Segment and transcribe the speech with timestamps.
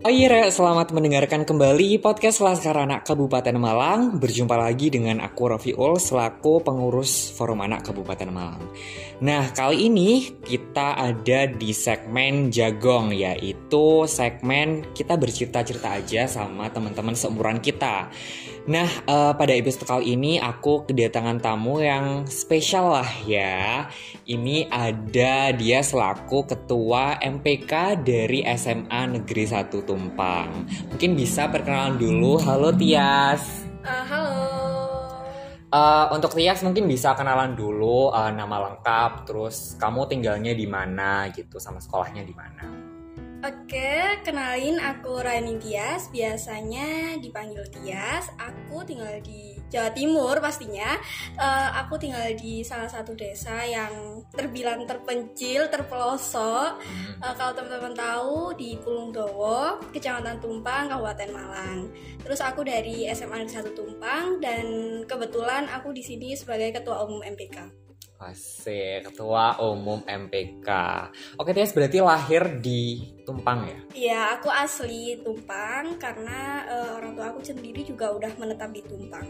[0.00, 4.16] Oh iya, selamat mendengarkan kembali podcast Laskar Anak Kabupaten Malang.
[4.16, 8.64] Berjumpa lagi dengan aku Rofiul selaku pengurus Forum Anak Kabupaten Malang.
[9.20, 17.12] Nah, kali ini kita ada di segmen Jagong, yaitu segmen kita bercerita-cerita aja sama teman-teman
[17.12, 18.08] seumuran kita.
[18.70, 23.90] Nah, uh, pada episode kali ini aku kedatangan tamu yang spesial lah ya.
[24.22, 30.70] Ini ada dia selaku ketua MPK dari SMA Negeri 1 Tumpang.
[30.86, 32.38] Mungkin bisa perkenalan dulu.
[32.46, 33.66] Halo Tias.
[33.82, 34.38] Uh, halo.
[35.74, 41.26] Uh, untuk Tias mungkin bisa kenalan dulu uh, nama lengkap, terus kamu tinggalnya di mana
[41.34, 42.89] gitu, sama sekolahnya di mana.
[43.40, 48.28] Oke, kenalin aku Rani Tias, biasanya dipanggil Tias.
[48.36, 51.00] Aku tinggal di Jawa Timur pastinya.
[51.40, 56.84] Uh, aku tinggal di salah satu desa yang terbilang terpencil, terpelosok.
[57.24, 61.88] Uh, kalau teman-teman tahu di Pulung Dowo, Kecamatan Tumpang, Kabupaten Malang.
[62.20, 64.66] Terus aku dari SMA Negeri 1 Tumpang dan
[65.08, 67.89] kebetulan aku di sini sebagai ketua umum MPK.
[68.20, 70.68] Asik, ketua umum MPK.
[71.40, 73.78] Oke, Tias berarti lahir di Tumpang ya?
[73.96, 79.24] Iya, aku asli Tumpang karena uh, orang tua aku sendiri juga udah menetap di Tumpang.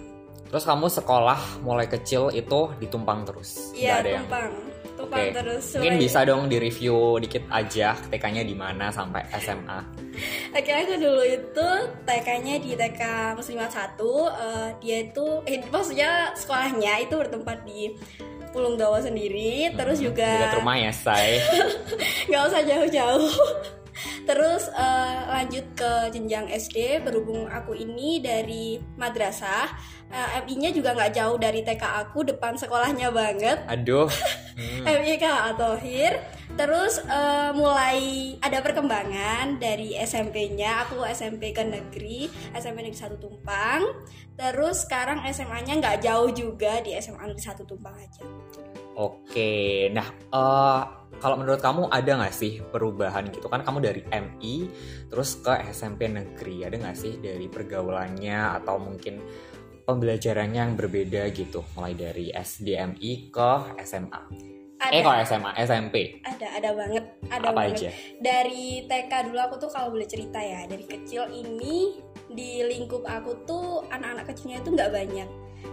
[0.51, 3.71] Terus kamu sekolah mulai kecil itu di Tumpang terus?
[3.79, 4.51] Iya, Tumpang.
[4.51, 4.81] Yang...
[5.01, 5.33] Tumpang Oke.
[5.33, 5.67] terus.
[5.79, 9.79] Mungkin bisa dong di-review dikit aja TK-nya di mana sampai SMA.
[10.59, 11.69] Oke, aku dulu itu
[12.05, 13.03] TK-nya di TK
[13.39, 13.97] Muslimat 1.
[13.97, 17.95] Uh, dia itu eh, maksudnya sekolahnya itu bertempat di
[18.51, 21.39] Pulung Dawa sendiri, hmm, terus juga dekat rumah ya, say.
[22.29, 23.31] nggak usah jauh-jauh.
[24.25, 29.70] Terus uh, lanjut ke jenjang SD berhubung aku ini dari madrasah,
[30.12, 33.59] uh, eh, MI-nya juga nggak jauh dari TK aku depan sekolahnya banget.
[33.67, 34.09] Aduh.
[34.61, 34.84] Hmm.
[34.84, 36.21] MI KA Tohir.
[36.53, 44.05] Terus uh, mulai ada perkembangan dari SMP-nya, aku SMP ke negeri, SMP Negeri 1 Tumpang.
[44.37, 48.25] Terus sekarang SMA-nya nggak jauh juga di SMA Negeri 1 Tumpang aja.
[49.00, 54.66] Oke, nah uh, kalau menurut kamu ada nggak sih perubahan gitu kan kamu dari MI
[55.12, 59.20] terus ke SMP negeri ada nggak sih dari pergaulannya atau mungkin
[59.84, 63.53] pembelajarannya yang berbeda gitu mulai dari SDMI ke
[63.84, 64.22] SMA?
[64.81, 64.97] Ada.
[64.97, 65.94] Eh kalau SMA, SMP?
[66.25, 67.04] Ada, ada banget.
[67.28, 67.76] Ada Apa banget.
[67.76, 67.91] aja?
[68.16, 72.00] Dari TK dulu aku tuh kalau boleh cerita ya, dari kecil ini
[72.32, 75.28] di lingkup aku tuh anak-anak kecilnya itu nggak banyak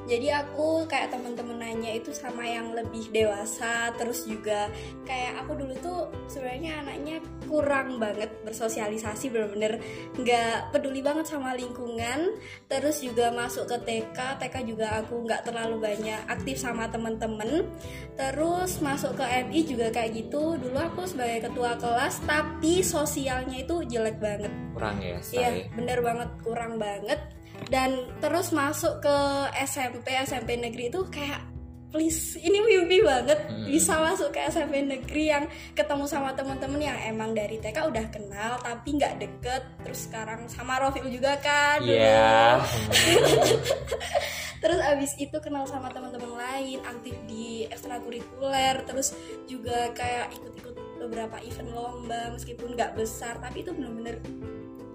[0.07, 4.71] jadi aku kayak temen-temen nanya itu sama yang lebih dewasa terus juga
[5.03, 5.99] kayak aku dulu tuh
[6.31, 9.79] sebenarnya anaknya kurang banget bersosialisasi bener-bener
[10.19, 12.39] nggak peduli banget sama lingkungan.
[12.67, 17.67] Terus juga masuk ke TK TK juga aku nggak terlalu banyak aktif sama temen-temen.
[18.19, 20.59] Terus masuk ke MI juga kayak gitu.
[20.59, 24.51] Dulu aku sebagai ketua kelas tapi sosialnya itu jelek banget.
[24.75, 27.17] Kurang ya iya bener banget kurang banget
[27.68, 29.18] dan terus masuk ke
[29.66, 31.44] SMP SMP negeri itu kayak
[31.88, 33.63] please ini mimpi banget hmm.
[33.63, 38.59] bisa masuk ke SMP negeri yang ketemu sama teman-teman yang emang dari TK udah kenal
[38.59, 42.59] tapi nggak deket terus sekarang sama Rofil juga kan yeah.
[44.62, 49.16] terus abis itu kenal sama teman-teman lain aktif di ekstrakurikuler terus
[49.47, 54.19] juga kayak ikut-ikut beberapa event lomba meskipun nggak besar tapi itu bener-bener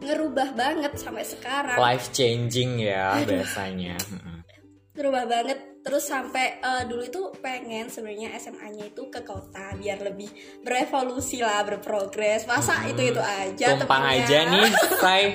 [0.02, 1.78] ngerubah banget sampai sekarang.
[1.78, 3.96] Life changing ya biasanya.
[4.92, 5.58] Ngerubah banget.
[5.82, 10.30] Terus sampai uh, dulu itu pengen sebenarnya SMA-nya itu ke kota biar lebih
[10.62, 12.46] berevolusi lah berprogres.
[12.46, 12.90] Masa hmm.
[12.94, 14.70] itu itu aja tumpang aja nih
[15.02, 15.34] say.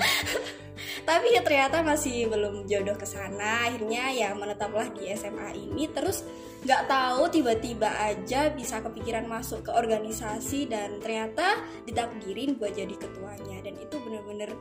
[1.08, 3.68] Tapi ya ternyata masih belum jodoh ke sana.
[3.68, 5.88] Akhirnya ya menetaplah di SMA ini.
[5.92, 6.24] Terus
[6.68, 13.64] nggak tahu tiba-tiba aja bisa kepikiran masuk ke organisasi dan ternyata ditakdirin buat jadi ketuanya.
[13.64, 14.52] Dan itu bener-bener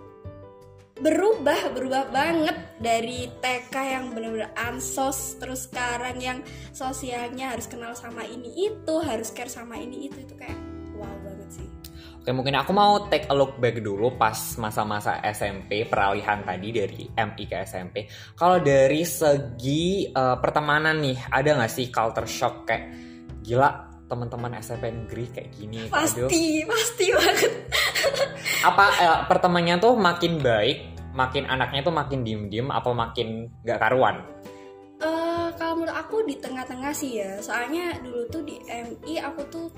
[0.97, 6.39] berubah berubah banget dari TK yang bener-bener ansos terus sekarang yang
[6.73, 10.57] sosialnya harus kenal sama ini itu harus care sama ini itu itu kayak
[10.97, 11.36] wow banget
[12.27, 17.07] Oke mungkin aku mau take a look back dulu pas masa-masa SMP peralihan tadi dari
[17.07, 18.11] MI ke SMP.
[18.35, 22.91] Kalau dari segi uh, pertemanan nih ada nggak sih culture shock kayak
[23.47, 23.71] gila
[24.11, 25.87] teman-teman SMP negeri kayak gini?
[25.87, 26.67] Pasti aduh.
[26.67, 27.53] pasti banget.
[28.75, 30.79] Apa uh, pertemanannya tuh makin baik,
[31.15, 34.27] makin anaknya tuh makin diem-diem, apa makin nggak karuan?
[34.99, 37.39] Uh, kalau menurut aku di tengah-tengah sih ya.
[37.39, 39.71] Soalnya dulu tuh di MI aku tuh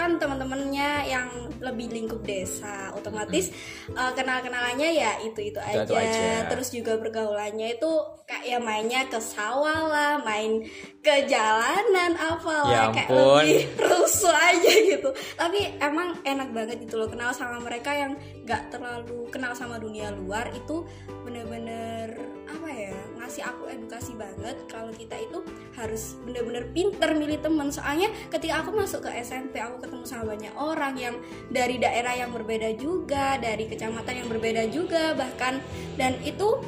[0.00, 1.28] kan teman-temannya yang
[1.60, 3.94] lebih lingkup desa otomatis hmm.
[3.94, 5.84] uh, kenal-kenalannya ya itu itu aja.
[5.84, 7.90] aja terus juga pergaulannya itu
[8.24, 10.64] kayak kayak ya mainnya ke sawah lah main
[11.00, 15.08] ke jalanan apalah Ya kayak lebih rusuh aja gitu.
[15.32, 20.12] Tapi emang enak banget gitu loh kenal sama mereka yang nggak terlalu kenal sama dunia
[20.12, 20.84] luar itu
[21.24, 25.40] bener-bener apa ya ngasih aku edukasi banget kalau kita itu
[25.72, 27.72] harus bener-bener pinter milih temen.
[27.72, 31.16] Soalnya ketika aku masuk ke SMP aku ketemu sama banyak orang yang
[31.48, 35.64] dari daerah yang berbeda juga dari kecamatan yang berbeda juga bahkan.
[35.96, 36.60] Dan itu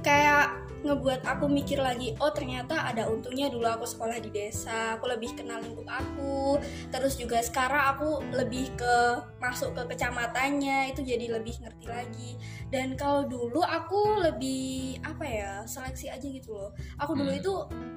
[0.00, 5.06] kayak ngebuat aku mikir lagi oh ternyata ada untungnya dulu aku sekolah di desa aku
[5.06, 6.56] lebih kenal lingkup aku
[6.88, 8.96] terus juga sekarang aku lebih ke
[9.36, 12.30] masuk ke kecamatannya itu jadi lebih ngerti lagi
[12.68, 17.38] dan kalau dulu aku lebih apa ya seleksi aja gitu loh aku dulu Hmm.
[17.38, 17.52] itu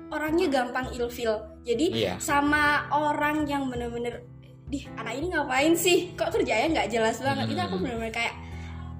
[0.09, 1.33] orangnya gampang ilfil
[1.63, 2.13] jadi Iya.
[2.19, 4.21] sama orang yang bener-bener
[4.63, 7.83] di anak ini ngapain sih kok kerjanya nggak jelas banget itu aku Hmm.
[7.85, 8.33] bener-bener kayak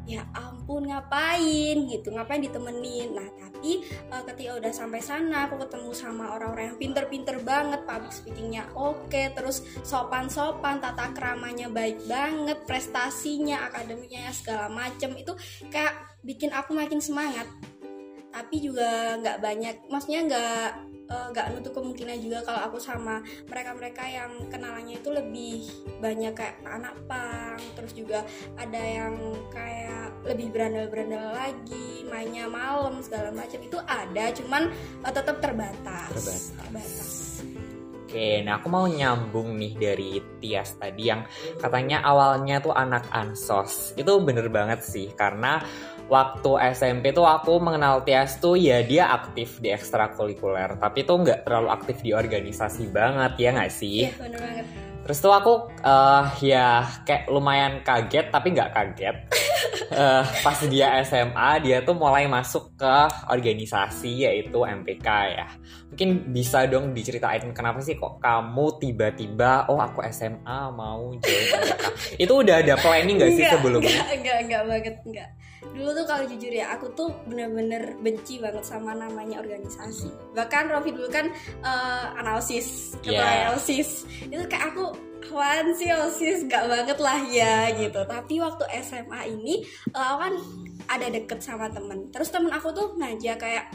[0.04, 3.16] ya ampun ngapain gitu ngapain ditemenin.
[3.16, 8.12] Nah tapi eh, ketika udah sampai sana aku ketemu sama orang-orang yang pinter-pinter banget public
[8.12, 15.16] speakingnya oke terus sopan-sopan tata keramanya baik banget prestasinya akademiknya segala macem.
[15.16, 15.36] Itu
[15.72, 17.48] kayak bikin aku makin semangat.
[18.34, 24.04] Tapi juga nggak banyak maksudnya nggak eh, nggak nutup kemungkinan juga kalau aku sama mereka-mereka
[24.10, 25.62] yang kenalannya itu lebih
[26.02, 28.26] banyak kayak anak pang terus juga
[28.58, 29.14] ada yang
[29.54, 34.74] kayak lebih berandal-berandal lagi mainnya malam segala macam itu ada cuman
[35.06, 36.44] eh, tetap terbatas Terbatas.
[36.58, 37.24] terbatas
[38.14, 41.26] Oke, nah aku mau nyambung nih dari Tias tadi yang
[41.58, 43.98] katanya awalnya tuh anak ansos.
[43.98, 45.66] Itu bener banget sih, karena
[46.14, 51.50] waktu SMP tuh aku mengenal Tias tuh ya dia aktif di ekstrakurikuler, tapi tuh nggak
[51.50, 54.06] terlalu aktif di organisasi banget ya nggak sih?
[54.06, 54.66] iya bener banget
[55.04, 59.18] Terus tuh aku eh, ya kayak lumayan kaget tapi nggak kaget.
[59.94, 62.96] Eh, pas dia SMA dia tuh mulai masuk ke
[63.30, 65.08] organisasi yaitu MPK
[65.38, 65.46] ya.
[65.94, 71.86] Mungkin bisa dong diceritain kenapa sih kok kamu tiba-tiba oh aku SMA mau join MPK.
[72.26, 74.02] Itu udah ada planning nggak sih sebelumnya?
[74.02, 75.30] enggak, enggak, enggak banget, enggak.
[75.72, 80.12] Dulu tuh kalau jujur ya, aku tuh bener-bener benci banget sama namanya organisasi.
[80.36, 81.32] Bahkan Rofi dulu kan
[81.64, 83.56] eh, analisis, ketua Yeah.
[83.56, 84.06] OSIS.
[84.28, 84.92] Itu kayak aku,
[85.24, 86.46] apaan sih OSIS?
[86.46, 88.04] Enggak banget lah ya gitu.
[88.06, 90.34] Tapi waktu SMA ini, eh, aku kan
[90.92, 92.12] ada deket sama temen.
[92.12, 93.66] Terus temen aku tuh ngajak kayak,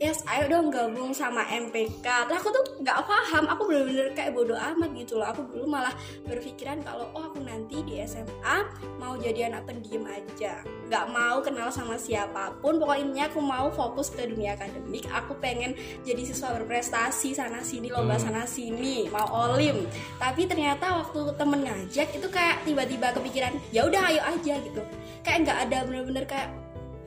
[0.00, 2.24] Yes, ayo dong gabung sama MPK.
[2.24, 5.28] Terus aku tuh nggak paham, aku bener-bener kayak bodoh amat gitu loh.
[5.28, 5.92] Aku dulu malah
[6.24, 8.64] berpikiran kalau oh aku nanti di SMA
[8.96, 12.80] mau jadi anak pendiam aja, nggak mau kenal sama siapa pun.
[12.80, 15.04] Pokoknya aku mau fokus ke dunia akademik.
[15.12, 18.24] Aku pengen jadi siswa berprestasi sana sini lomba Hmm.
[18.24, 19.84] sana sini, mau olim.
[20.16, 24.80] Tapi ternyata waktu temen ngajak itu kayak tiba-tiba kepikiran, ya udah ayo aja gitu.
[25.20, 26.48] Kayak nggak ada bener-bener kayak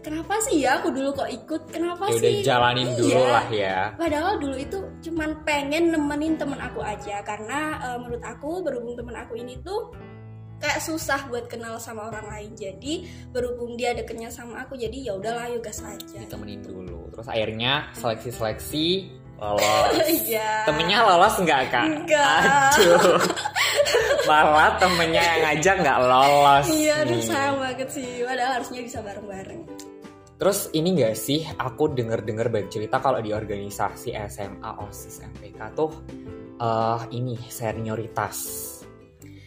[0.04, 1.62] kenapa sih ya aku dulu kok ikut?
[1.72, 2.44] Kenapa Ya udah sih?
[2.44, 3.32] jalanin dulu Iya.
[3.32, 3.78] lah ya.
[3.96, 9.16] Padahal dulu itu cuman pengen nemenin temen aku aja karena eh, menurut aku berhubung temen
[9.16, 9.90] aku ini tuh
[10.60, 12.52] kayak susah buat kenal sama orang lain.
[12.54, 16.20] Jadi berhubung dia deketnya sama aku jadi ya udahlah yuk gas aja.
[16.20, 17.08] Ditemenin dulu.
[17.10, 18.88] Terus akhirnya seleksi-seleksi
[19.36, 19.92] lolos.
[20.24, 20.64] Iya.
[20.64, 21.88] Temennya lolos nggak kak?
[22.06, 22.38] Nggak.
[22.80, 23.20] Aduh.
[24.30, 26.66] Malah temennya yang ngajak nggak lolos.
[26.72, 27.28] Iya, aduh nih.
[27.28, 28.10] sayang banget sih.
[28.24, 29.62] Padahal harusnya bisa bareng-bareng.
[30.33, 35.91] Terus ini nggak sih, aku denger-dengar banyak cerita kalau di organisasi SMA, OSIS, MPK tuh
[36.57, 38.38] eh ini senioritas.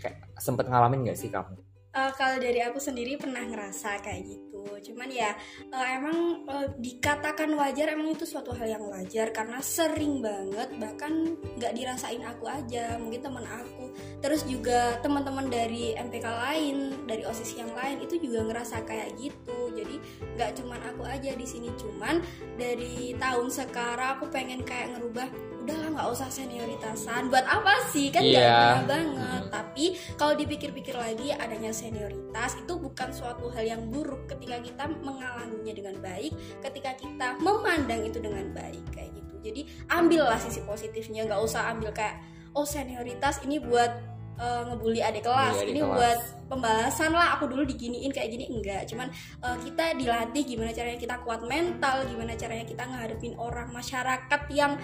[0.02, 1.65] Kayak sempet ngalamin nggak sih kamu?
[1.96, 4.68] Eh, kalau dari aku sendiri pernah ngerasa kayak gitu.
[4.92, 5.32] Cuman ya
[5.72, 11.40] eh, emang eh, dikatakan wajar emang itu suatu hal yang wajar karena sering banget bahkan
[11.56, 13.96] nggak dirasain aku aja mungkin teman aku.
[14.20, 16.76] Terus juga teman-teman dari MPK lain
[17.08, 19.72] dari osis yang lain itu juga ngerasa kayak gitu.
[19.72, 19.96] Jadi
[20.36, 21.72] nggak cuman aku aja di sini.
[21.80, 22.20] Cuman
[22.60, 25.32] dari tahun sekarang aku pengen kayak ngerubah
[25.66, 27.26] udahlah nggak usah senioritasan.
[27.26, 28.14] Buat apa sih?
[28.14, 28.54] Kan nggak Iya.
[28.54, 29.42] guna banget.
[29.50, 35.74] Tapi kalau dipikir-pikir lagi adanya senioritas itu bukan suatu hal yang buruk ketika kita mengalaminya
[35.74, 36.32] dengan baik
[36.62, 39.34] ketika kita memandang itu dengan baik kayak gitu.
[39.42, 41.26] Jadi ambillah sisi positifnya.
[41.26, 42.22] Nggak usah ambil kayak
[42.54, 43.90] oh senioritas ini buat
[44.38, 45.92] eh, ngebully adik kelas adik ini kelas.
[45.98, 48.46] buat pembalasan lah aku dulu diginiin kayak gini.
[48.54, 49.10] Enggak cuman
[49.42, 54.78] eh, kita dilatih gimana caranya kita kuat mental gimana caranya kita ngadepin orang masyarakat yang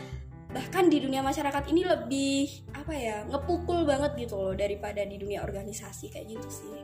[0.53, 2.41] bahkan di dunia masyarakat ini lebih
[2.77, 6.77] apa ya ngepukul banget gitu loh daripada di dunia organisasi kayak gitu sih.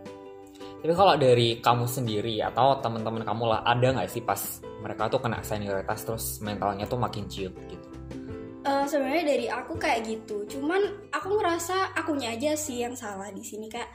[0.78, 5.20] Tapi kalau dari kamu sendiri atau teman-teman kamu lah, ada nggak sih pas mereka tuh
[5.20, 7.88] kena senioritas terus mentalnya tuh makin ciut gitu?
[8.68, 10.44] Eh, sebenarnya dari aku kayak gitu.
[10.44, 13.88] Cuman aku ngerasa akunya aja sih yang salah di sini kayak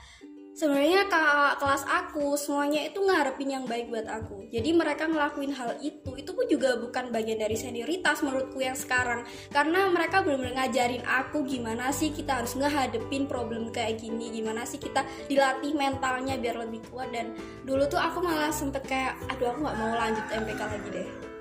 [0.53, 4.47] sebenarnya kakak kelas aku semuanya itu ngarepin yang baik buat aku.
[4.53, 9.25] Jadi mereka ngelakuin hal itu itu pun juga bukan bagian dari senioritas menurutku yang sekarang.
[9.49, 14.77] Karena mereka benar-benar ngajarin aku gimana sih kita harus ngehadepin problem kayak gini gimana sih
[14.77, 17.09] kita dilatih mentalnya biar lebih kuat.
[17.09, 17.33] Dan
[17.65, 21.32] dulu tuh aku malah sempet kayak aduh aku nggak mau lanjut MPK lagi deh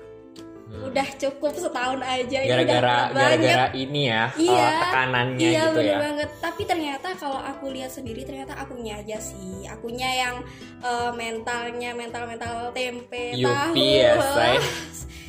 [0.73, 5.97] udah cukup setahun aja gara-gara gara-gara ini ya iya uh, tekanannya iya gitu bener ya.
[6.01, 6.29] banget.
[6.41, 9.69] Tapi ternyata kalau aku lihat sendiri ternyata akunya aja sih.
[9.69, 10.35] Akunya yang
[10.81, 14.17] eh, mentalnya mental mental tempe Yupi tahu.
[14.17, 14.57] ya,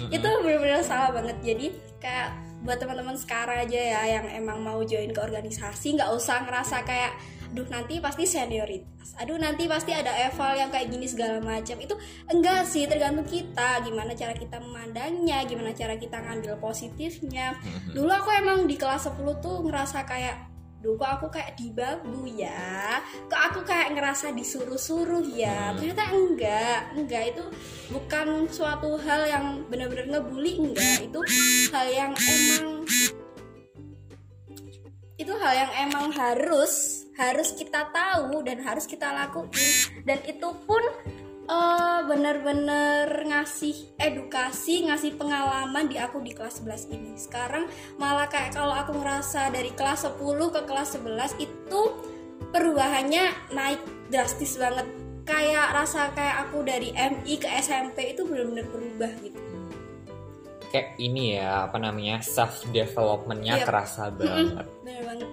[0.17, 1.37] itu bener-bener salah banget.
[1.45, 1.67] Jadi
[2.01, 2.29] kayak
[2.65, 7.13] buat teman-teman sekarang aja ya yang emang mau join ke organisasi nggak usah ngerasa kayak
[7.55, 9.15] aduh nanti pasti senioritas.
[9.23, 11.79] Aduh nanti pasti ada eval yang kayak gini segala macam.
[11.79, 11.95] Itu
[12.27, 13.79] enggak sih tergantung kita.
[13.87, 17.55] Gimana cara kita memandangnya gimana cara kita ngambil positifnya.
[17.95, 20.51] Dulu aku emang di kelas 10 tuh ngerasa kayak
[20.83, 23.01] Duh kok aku kayak dibabu ya?
[23.31, 25.73] Kok aku kayak ngerasa disuruh-suruh ya?
[25.73, 25.81] Hmm.
[25.81, 26.81] Ternyata enggak.
[26.93, 27.45] Enggak itu
[27.89, 31.07] bukan suatu hal yang bener-bener ngebully Enggak.
[31.07, 31.23] Itu
[31.71, 32.85] hal yang emang
[35.17, 39.51] Itu hal yang emang harus Harus kita tahu dan harus kita lakuin
[40.03, 40.83] Dan itu pun
[41.45, 47.13] eh, bener-bener ngasih edukasi, ngasih pengalaman di aku di kelas 11 ini.
[47.15, 50.19] Sekarang malah kayak kalau aku ngerasa dari kelas 10
[50.51, 51.81] ke kelas 11 itu
[52.51, 54.87] perubahannya naik drastis banget.
[55.25, 59.41] Kayak rasa kayak aku dari MI ke SMP itu bener-bener berubah gitu.
[60.69, 63.65] kayak ini ya apa namanya self developmentnya Iya.
[63.65, 65.29] kerasa banget Bener banget.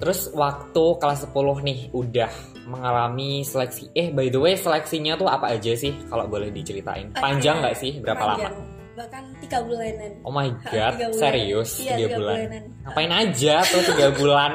[0.00, 2.32] Terus waktu kelas 10 nih udah
[2.66, 3.92] mengalami seleksi.
[3.92, 5.92] Eh by the way seleksinya tuh apa aja sih?
[6.08, 7.12] Kalau boleh diceritain.
[7.12, 8.00] Panjang nggak sih?
[8.00, 8.48] Berapa lama?
[8.48, 8.69] Panjang.
[9.00, 10.12] Bahkan tiga bulanan.
[10.20, 11.22] Oh my god, tiga bulan.
[11.24, 12.34] serius Iya, tiga tiga bulan.
[12.36, 12.62] bulanan.
[12.84, 14.52] Ngapain aja tuh tiga bulan?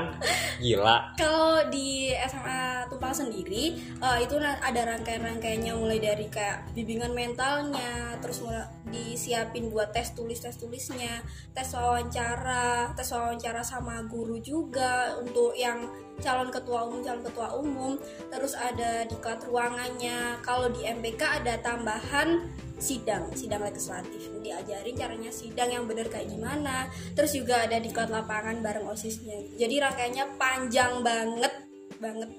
[0.61, 0.97] Gila.
[1.17, 8.45] Kalau di SMA Tumpang sendiri eh, itu ada rangkaian-rangkaiannya mulai dari kayak bimbingan mentalnya, terus
[8.45, 15.57] mulai disiapin buat tes tulis tes tulisnya, tes wawancara, tes wawancara sama guru juga untuk
[15.57, 15.89] yang
[16.23, 17.93] calon ketua umum calon ketua umum,
[18.31, 20.39] terus ada diklat ruangannya.
[20.45, 22.47] Kalau di MPK ada tambahan
[22.79, 24.31] sidang sidang legislatif.
[24.43, 26.91] Diajarin caranya sidang yang benar kayak gimana.
[27.15, 29.39] Terus juga ada diklat lapangan bareng osisnya.
[29.55, 31.53] Jadi rangkaiannya panjang banget
[31.99, 32.29] banget.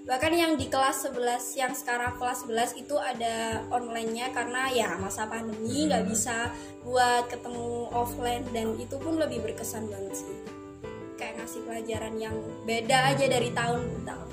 [0.00, 5.28] Bahkan yang di kelas 11 yang sekarang kelas 11 itu ada online-nya karena ya masa
[5.28, 6.50] pandemi nggak bisa
[6.82, 8.42] buat ketemu offline.
[8.50, 10.49] Dan itu pun lebih berkesan banget sih
[11.50, 14.28] ngasih pelajaran yang beda aja dari tahun ke tahun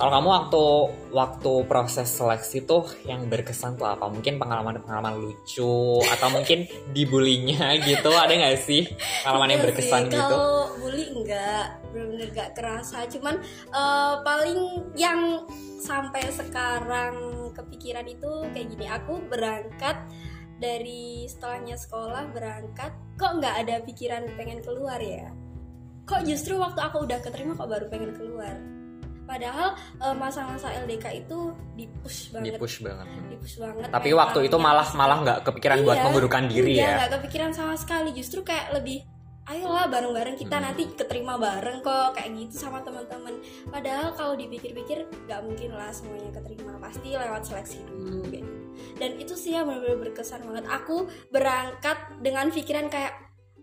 [0.00, 0.64] Kalau kamu waktu
[1.12, 4.08] waktu proses seleksi tuh yang berkesan tuh apa?
[4.08, 6.64] Mungkin pengalaman-pengalaman lucu atau mungkin
[6.96, 8.88] dibulinya gitu ada nggak sih
[9.20, 10.32] pengalaman yang berkesan sih, gitu?
[10.32, 13.04] Kalau bully enggak, bener-bener gak kerasa.
[13.12, 13.36] Cuman
[13.68, 14.60] eh, paling
[14.96, 15.44] yang
[15.76, 18.88] sampai sekarang kepikiran itu kayak gini.
[18.88, 20.00] Aku berangkat
[20.56, 25.28] dari setelahnya sekolah berangkat, kok nggak ada pikiran pengen keluar ya?
[26.10, 28.58] Kok justru waktu aku udah keterima kok baru pengen keluar?
[29.22, 31.38] Padahal eh, masa-masa LDK itu
[31.76, 33.06] dipush Di banget, push banget.
[33.30, 33.86] dipush banget.
[33.88, 36.94] Tapi waktu itu malah malah nggak kepikiran buat Iya, memburukan diri iya, ya.
[36.98, 39.06] nggak kepikiran sama sekali justru kayak lebih
[39.46, 40.64] ayolah bareng-bareng kita Hmm.
[40.64, 43.34] nanti keterima bareng kok kayak gitu sama teman-teman
[43.66, 48.62] padahal kalau dipikir-pikir nggak mungkin lah semuanya keterima pasti lewat seleksi dulu kayak gitu.
[48.98, 50.96] dan itu sih yang benar-benar berkesan banget aku
[51.30, 53.10] berangkat dengan pikiran kayak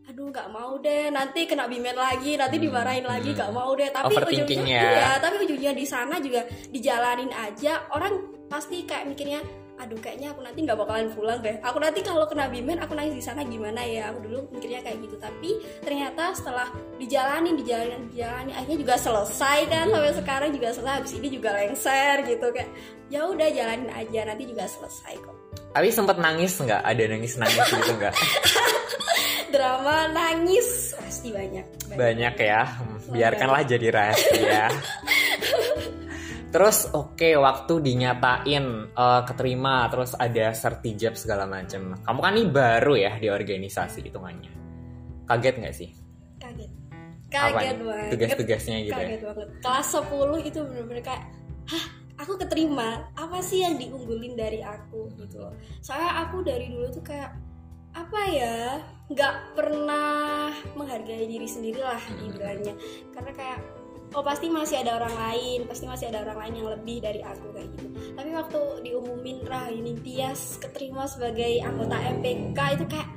[0.07, 1.11] aduh nggak mau deh.
[1.11, 3.37] Nanti kena bimen lagi nanti Hmm, dimarahin lagi hmm.
[3.37, 3.89] nggak mau deh.
[3.91, 4.91] Tapi ujungnya ya.
[4.95, 7.83] iya tapi ujungnya di sana juga dijalanin aja.
[7.91, 9.43] Orang pasti kayak mikirnya
[9.77, 11.59] aduh kayaknya aku nanti nggak bakalan pulang deh.
[11.59, 14.09] Aku nanti kalau kena bimen aku nangis di sana gimana ya?
[14.15, 15.19] Aku dulu mikirnya kayak gitu.
[15.19, 15.49] Tapi
[15.83, 20.95] ternyata setelah dijalanin dijalanin dijalanin akhirnya juga selesai kan sampai sekarang juga selesai.
[21.03, 22.71] Habis ini juga lengser gitu kayak
[23.11, 25.35] ya udah jalanin aja nanti juga selesai kok.
[25.75, 26.79] Tapi sempet nangis nggak?
[26.79, 28.15] Ada nangis nangis gitu nggak?
[29.49, 32.61] drama nangis pasti banyak Banyak ya.
[32.67, 34.67] Hmm, Biarkanlah jadi rahasia.
[36.53, 41.95] Terus oke waktu dinyatain eh, keterima terus ada sertijab segala macam.
[41.99, 44.51] Kamu kan nih baru ya di organisasi hitungannya.
[45.27, 45.89] Kaget nggak sih?
[46.37, 46.71] kaget
[47.27, 47.83] Apa kaget nih?
[47.83, 49.07] banget Tugas-tugasnya gitu ya.
[49.11, 51.23] kaget banget kelas 10 itu bener-bener kayak
[51.67, 51.85] hah
[52.15, 55.51] aku keterima apa sih yang diunggulin dari aku gitu loh
[55.83, 57.35] soalnya aku dari dulu tuh kayak
[57.97, 58.57] apa ya
[59.09, 62.77] nggak pernah menghargai diri sendiri lah dibilangnya.
[63.15, 63.59] Karena kayak
[64.15, 67.47] oh pasti masih ada orang lain pasti masih ada orang lain yang lebih dari aku
[67.55, 67.87] kayak gitu.
[68.13, 73.09] Tapi waktu diumumin Rah ini Tias keterima sebagai anggota MPK itu kayak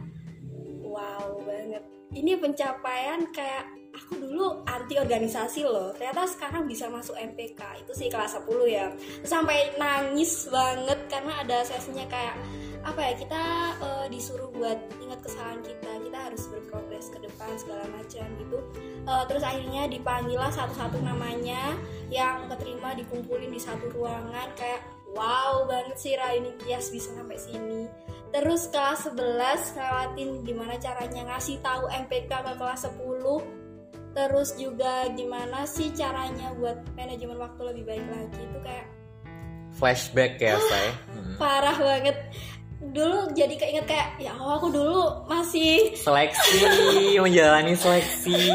[0.82, 1.82] wow banget.
[2.10, 5.90] Ini pencapaian kayak aku dulu anti organisasi loh.
[5.94, 8.86] Ternyata sekarang bisa masuk MPK itu sih kelas 10 ya.
[9.26, 12.34] Sampai nangis banget karena ada sesinya kayak
[12.80, 13.42] apa ya kita
[13.84, 15.90] uh, disuruh buat ingat kesalahan kita.
[16.06, 18.58] Kita harus berprogres ke depan segala macam gitu.
[19.04, 21.74] Uh, terus akhirnya dipanggil lah satu-satu namanya
[22.08, 24.48] yang keterima dikumpulin di satu ruangan.
[24.54, 27.90] Kayak wow banget sih Ra ini Kias bisa sampai sini.
[28.30, 33.59] Terus kelas 11 ngelawatin gimana caranya ngasih tahu MPK ke kelas 10
[34.10, 38.40] terus juga gimana sih caranya buat manajemen waktu lebih baik lagi?
[38.42, 38.86] Itu kayak
[39.74, 41.34] flashback ya saya hmm.
[41.38, 42.16] parah banget.
[42.80, 46.64] Dulu jadi keinget kayak ya oh aku dulu masih seleksi
[47.20, 48.36] menjalani seleksi.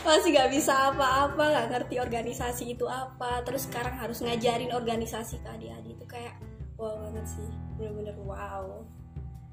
[0.00, 3.44] Masih gak bisa apa-apa gak ngerti organisasi itu apa.
[3.44, 5.92] Terus sekarang harus ngajarin organisasi ke adik-adik.
[6.00, 6.40] Itu kayak
[6.80, 7.50] wow banget sih.
[7.76, 8.80] Bener-bener wow.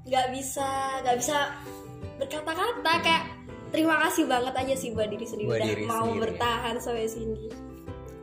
[0.08, 0.68] Nggak bisa
[1.04, 1.52] nggak bisa
[2.16, 3.24] berkata-kata kayak
[3.68, 6.22] terima kasih banget aja sih buat diri sendiri buat udah diri mau sendiri.
[6.24, 7.46] bertahan sampai sini.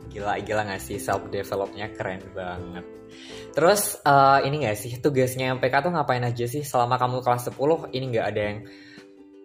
[0.10, 0.98] Gila gila gak sih?
[0.98, 2.86] Self developnya keren banget.
[3.52, 6.64] Terus uh, ini gak sih tugasnya MPK tuh ngapain aja sih?
[6.64, 8.60] Selama kamu kelas 10 ini gak ada yang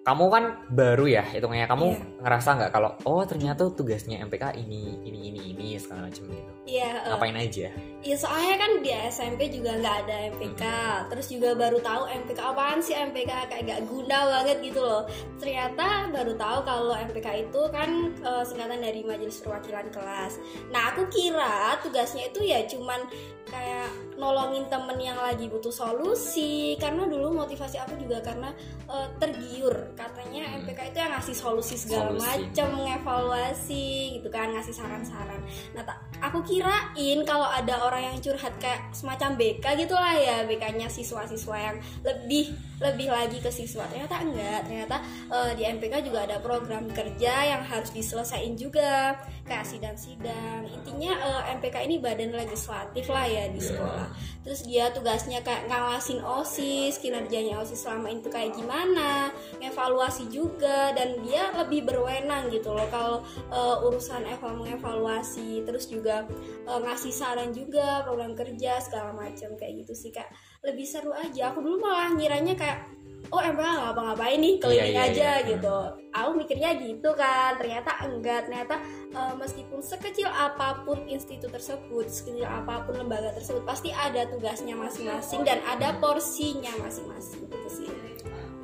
[0.01, 2.25] kamu kan baru ya hitungnya kamu yeah.
[2.25, 6.53] ngerasa nggak kalau oh ternyata tugasnya MPK ini ini ini ini segala macam gitu.
[6.65, 7.69] Iya yeah, uh, ngapain aja?
[8.01, 11.05] iya soalnya kan di SMP juga nggak ada MPK hmm.
[11.13, 15.05] terus juga baru tahu MPK apaan sih MPK kayak gak guna banget gitu loh.
[15.37, 17.91] Ternyata baru tahu kalau MPK itu kan
[18.25, 20.41] uh, singkatan dari Majelis Perwakilan Kelas.
[20.73, 23.05] Nah aku kira tugasnya itu ya cuman
[23.53, 26.77] kayak nolongin temen yang lagi butuh solusi.
[26.77, 28.53] Karena dulu motivasi aku juga karena
[28.85, 29.97] uh, tergiur.
[29.97, 30.69] Katanya hmm.
[30.69, 35.41] MPK itu yang ngasih solusi segala macam mengevaluasi gitu kan ngasih saran-saran.
[35.73, 40.45] Nah tak aku kirain kalau ada orang yang curhat kayak semacam BK gitulah ya.
[40.45, 42.53] BK-nya siswa-siswa yang lebih
[42.85, 43.89] lebih lagi ke siswa.
[43.89, 44.69] Ternyata enggak.
[44.69, 44.97] Ternyata
[45.33, 49.17] uh, di MPK juga ada program kerja yang harus diselesaikan juga.
[49.49, 50.69] Kayak sidang-sidang.
[50.69, 53.69] Intinya uh, eh, MPK ini badan legislatif lah ya di iya.
[53.73, 54.10] sekolah
[54.43, 61.21] terus dia tugasnya kayak ngawasin osis kinerjanya osis selama itu kayak gimana evaluasi juga dan
[61.25, 63.19] dia lebih berwenang gitu loh kalau
[63.53, 65.63] uh, urusan eval mengevaluasi.
[65.65, 66.27] Terus juga
[66.67, 70.29] uh, ngasih saran juga program kerja segala macam kayak gitu sih kak.
[70.65, 71.53] Lebih seru aja.
[71.53, 75.49] Aku dulu malah ngiranya kayak oh emang ngapa-ngapain nih keliling iya, iya, aja iya.
[75.53, 75.77] gitu
[76.11, 78.81] aku mikirnya gitu kan ternyata enggak ternyata
[79.13, 84.75] uh, meskipun sekecil apa pun institut tersebut sekecil apa pun lembaga tersebut pasti ada tugasnya
[84.75, 87.89] masing-masing dan ada porsinya masing-masing gitu sih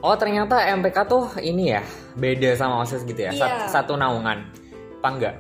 [0.05, 1.81] Oh ternyata MPK tuh ini ya
[2.21, 3.41] beda sama OSIS gitu ya iya.
[3.41, 4.45] satu, satu naungan
[5.01, 5.37] apa enggak?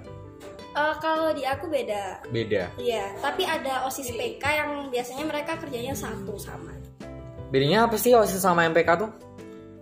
[0.77, 2.21] Uh, kalau di aku beda.
[2.29, 2.69] Beda.
[2.77, 6.73] Iya, tapi ada OSIS PK yang biasanya mereka kerjanya satu sama.
[7.51, 9.11] Bedanya apa sih OSIS sama MPK tuh?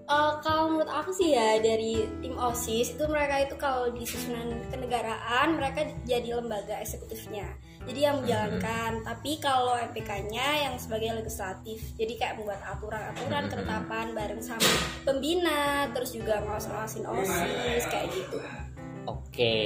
[0.04, 4.52] Uh, kalau menurut aku sih ya dari tim OSIS itu mereka itu kalau di susunan
[4.68, 7.48] kenegaraan mereka jadi lembaga eksekutifnya.
[7.88, 9.00] Jadi yang menjalankan.
[9.00, 9.04] Hmm.
[9.08, 11.80] Tapi kalau MPK-nya yang sebagai legislatif.
[11.96, 14.68] Jadi kayak membuat aturan-aturan ketetapan bareng sama
[15.08, 18.44] pembina, terus juga ngawas-ngawasin OSIS kayak gitu.
[19.08, 19.32] Oke.
[19.32, 19.60] Okay.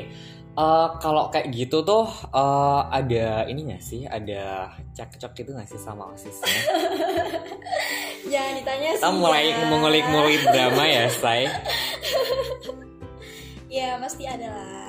[0.58, 4.02] Uh, kalau kayak gitu tuh uh, ada ini gak sih?
[4.10, 6.50] Ada cekcok gitu gak sih sama osisnya?
[8.34, 9.06] Jangan ditanya sih.
[9.06, 9.70] Kita mulai ya.
[9.70, 11.46] mengulik-ngulik drama ya, say.
[13.78, 14.87] ya pasti ada lah.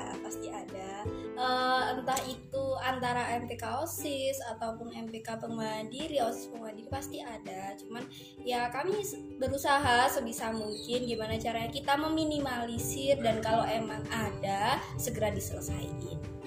[1.39, 7.79] Uh, entah itu antara MPK OSIS ataupun MPK Pengmadiri, OSIS Pengmadiri pasti ada.
[7.79, 8.03] Cuman
[8.43, 8.99] ya kami
[9.39, 16.38] berusaha sebisa mungkin gimana caranya kita meminimalisir dan kalau emang ada segera diselesaikan.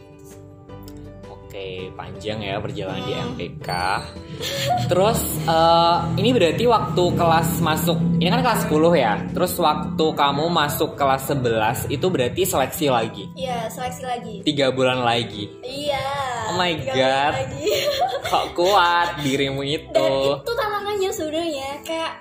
[1.53, 3.69] Oke, panjang ya perjalanan di MPK.
[4.89, 9.21] Terus uh, ini berarti waktu kelas masuk, ini kan kelas 10 ya.
[9.37, 13.29] Terus waktu kamu masuk kelas 11 itu berarti seleksi lagi.
[13.37, 14.35] Iya, seleksi lagi.
[14.49, 15.53] Tiga bulan lagi.
[15.61, 16.09] Iya.
[16.49, 17.33] Oh my god.
[18.33, 19.93] Kok kuat dirimu itu?
[19.93, 22.13] Dan itu tantangannya sebenarnya kayak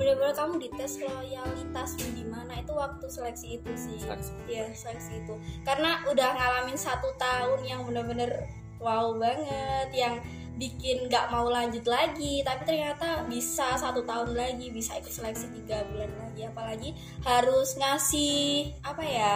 [0.00, 4.32] benar-benar kamu dites loyalitas di mana itu waktu seleksi itu sih seleksi.
[4.46, 5.34] ya seleksi itu
[5.66, 8.46] karena udah ngalamin satu tahun yang benar-benar
[8.78, 10.18] wow banget yang
[10.58, 15.86] bikin nggak mau lanjut lagi tapi ternyata bisa satu tahun lagi bisa ikut seleksi tiga
[15.86, 16.42] bulan lagi.
[16.50, 16.90] Apalagi
[17.22, 19.34] harus ngasih apa ya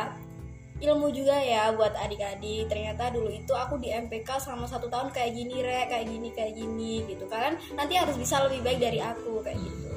[0.83, 2.67] ilmu juga ya buat adik-adik.
[2.67, 6.53] Ternyata dulu itu aku di MPK selama satu tahun kayak gini re kayak gini kayak
[6.59, 7.55] gini gitu kan.
[7.79, 9.89] Nanti harus bisa lebih baik dari aku kayak gitu.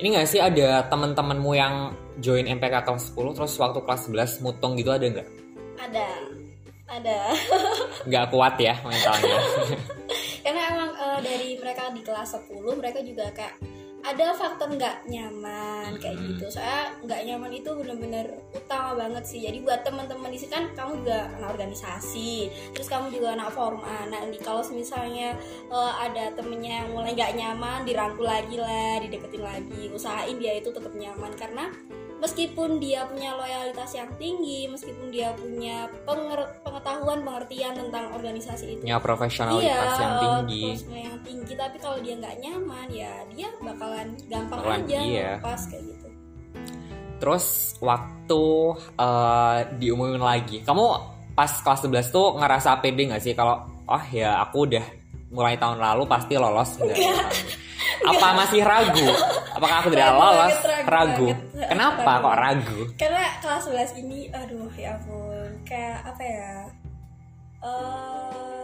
[0.00, 4.78] Ini gak sih ada teman-temanmu yang join MPK kelas 10 terus waktu kelas 11 mutong
[4.78, 5.28] gitu ada nggak?
[5.76, 6.06] Ada
[6.90, 7.18] ada.
[8.08, 9.38] Nggak kuat ya mentalnya.
[10.44, 13.54] Karena emang uh, dari mereka di kelas 10 mereka juga kayak
[14.00, 16.48] ada faktor nggak nyaman kayak gitu.
[16.48, 18.26] Saya nggak nyaman itu benar-benar
[18.56, 19.44] utama banget sih.
[19.44, 22.32] Jadi buat teman-teman di sini kan kamu juga anak organisasi
[22.72, 25.36] terus kamu juga anak forum anak nih kalau misalnya
[25.68, 30.72] uh, ada temennya yang mulai nggak nyaman dirangkul lagi lah dideketin lagi usahain dia itu
[30.72, 31.32] tetap nyaman.
[31.36, 31.68] Karena
[32.20, 38.82] meskipun dia punya loyalitas yang tinggi, meskipun dia punya penger pengetahuan pengertian tentang organisasi itu,
[38.84, 44.08] punya profesionalitas iya, yang tinggi, yang tinggi, tapi kalau dia nggak nyaman ya dia bakalan
[44.28, 45.30] gampang aja iya.
[45.40, 46.08] lepas kayak gitu.
[47.20, 48.44] Terus waktu
[48.96, 50.84] uh, diumumin lagi, kamu
[51.36, 53.32] pas kelas 11 tuh ngerasa pede nggak sih?
[53.32, 54.84] Kalau oh ya aku udah
[55.32, 56.76] mulai tahun lalu pasti lolos.
[56.76, 56.96] Gitu.
[58.00, 59.06] Apa masih ragu?
[59.52, 60.54] Apakah aku tidak lolos?
[60.88, 61.28] ragu.
[61.52, 62.24] Kenapa Ragu.
[62.24, 62.78] kok ragu?
[62.96, 66.52] Karena kelas 11 ini, aduh ya ampun, kayak apa ya?
[67.60, 68.59] eh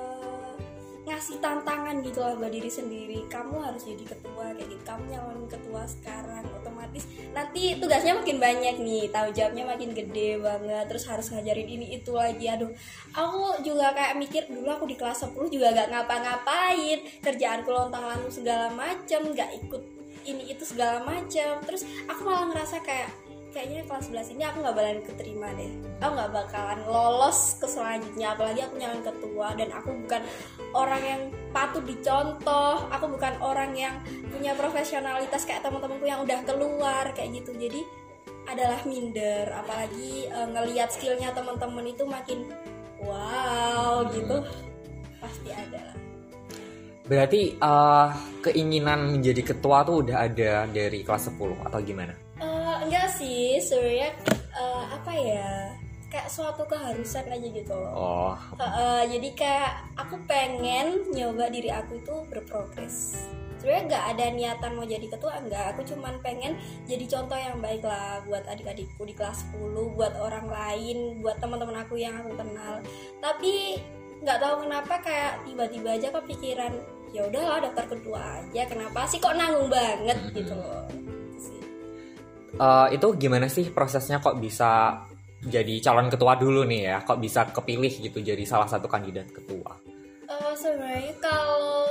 [1.07, 3.25] ngasih tantangan gitu lah buat diri sendiri.
[3.31, 4.83] Kamu harus jadi ketua kayak gitu.
[4.83, 10.85] Kamu nyalonin ketua sekarang, otomatis nanti tugasnya makin banyak nih, tahu jawabnya makin gede banget.
[10.91, 12.47] Terus harus ngajarin ini itu lagi.
[12.51, 12.75] Aduh,
[13.15, 18.69] aku juga kayak mikir dulu aku di kelas 10 juga gak ngapa-ngapain, kerjaanku lontang-lantung segala
[18.75, 23.09] macem, gak ikut ini itu segala macam terus aku malah ngerasa kayak
[23.57, 25.73] kayaknya kelas 11 ini aku nggak bakalan keterima deh.
[26.05, 29.57] Aku nggak bakalan lolos ke selanjutnya apalagi aku nyalon ketua.
[29.57, 30.23] Dan aku bukan
[30.77, 31.23] orang yang
[31.57, 32.85] patut dicontoh.
[32.93, 33.97] Aku bukan orang yang
[34.29, 37.57] punya profesionalitas kayak teman-temanku yang udah keluar kayak gitu.
[37.57, 37.81] Jadi
[38.45, 39.49] adalah minder.
[39.57, 42.53] Apalagi e, ngelihat skillnya teman-teman itu makin
[43.01, 44.45] wow gitu.
[45.17, 45.97] Pasti ada lah.
[47.07, 48.11] Berarti uh,
[48.43, 52.26] keinginan menjadi ketua tuh udah ada dari kelas 10 atau gimana?
[52.87, 54.15] Enggak sih sebenarnya
[54.55, 55.75] eh, apa ya
[56.07, 57.91] kayak suatu keharusan aja gitu loh.
[57.99, 63.27] Oh, Eh, eh, jadi kayak aku pengen nyoba diri aku itu berprogres.
[63.59, 66.55] Sebenarnya nggak ada niatan mau jadi ketua enggak aku cuman pengen
[66.87, 71.83] jadi contoh yang baik lah buat adik-adikku di kelas 10 buat orang lain buat teman-teman
[71.83, 72.79] aku yang aku kenal.
[73.19, 73.83] Tapi
[74.23, 76.73] nggak tahu kenapa kayak tiba-tiba aja kepikiran
[77.11, 80.15] ya udahlah daftar kedua aja kenapa sih kok nanggung banget?
[80.31, 80.87] Gitu loh
[82.55, 85.03] Eh, itu gimana sih prosesnya kok bisa
[85.43, 86.97] jadi calon ketua dulu nih ya?
[87.03, 89.77] Kok bisa kepilih gitu jadi salah satu kandidat ketua?
[90.27, 91.87] Eh, sebenarnya kalau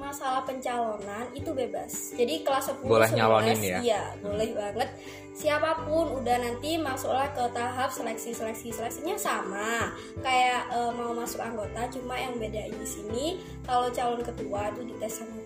[0.00, 2.16] masalah pencalonan itu bebas.
[2.18, 3.78] Jadi kelas 10 Boleh 11, nyalonin ya?
[3.78, 4.88] Iya, boleh banget.
[5.36, 11.38] Siapa pun udah nanti masuklah ke tahap seleksi seleksi seleksinya sama kayak eh, mau masuk
[11.38, 15.38] anggota, cuma yang beda di sini kalau calon ketua itu dites sama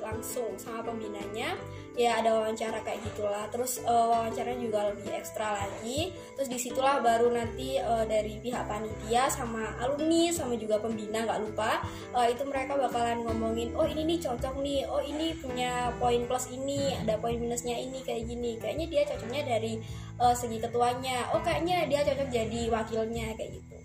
[0.00, 1.54] langsung sama pembinanya.
[1.98, 3.44] Ya ada wawancara kayak gitulah.
[3.52, 6.14] Terus eh, wawancaranya juga lebih ekstra lagi.
[6.38, 11.40] Terus di situlah baru nanti eh, dari pihak panitia sama alumni sama juga pembina nggak
[11.44, 11.82] lupa
[12.16, 14.80] eh, itu mereka bakalan ngomongin oh ini nih cocok nih.
[14.88, 18.56] Oh ini punya poin plus ini ada poin minusnya ini kayak gini.
[18.56, 19.72] Kayaknya dia cocoknya dari
[20.20, 21.32] eh, segi ketuanya.
[21.36, 23.76] Oh kayaknya dia cocok jadi wakilnya kayak gitu.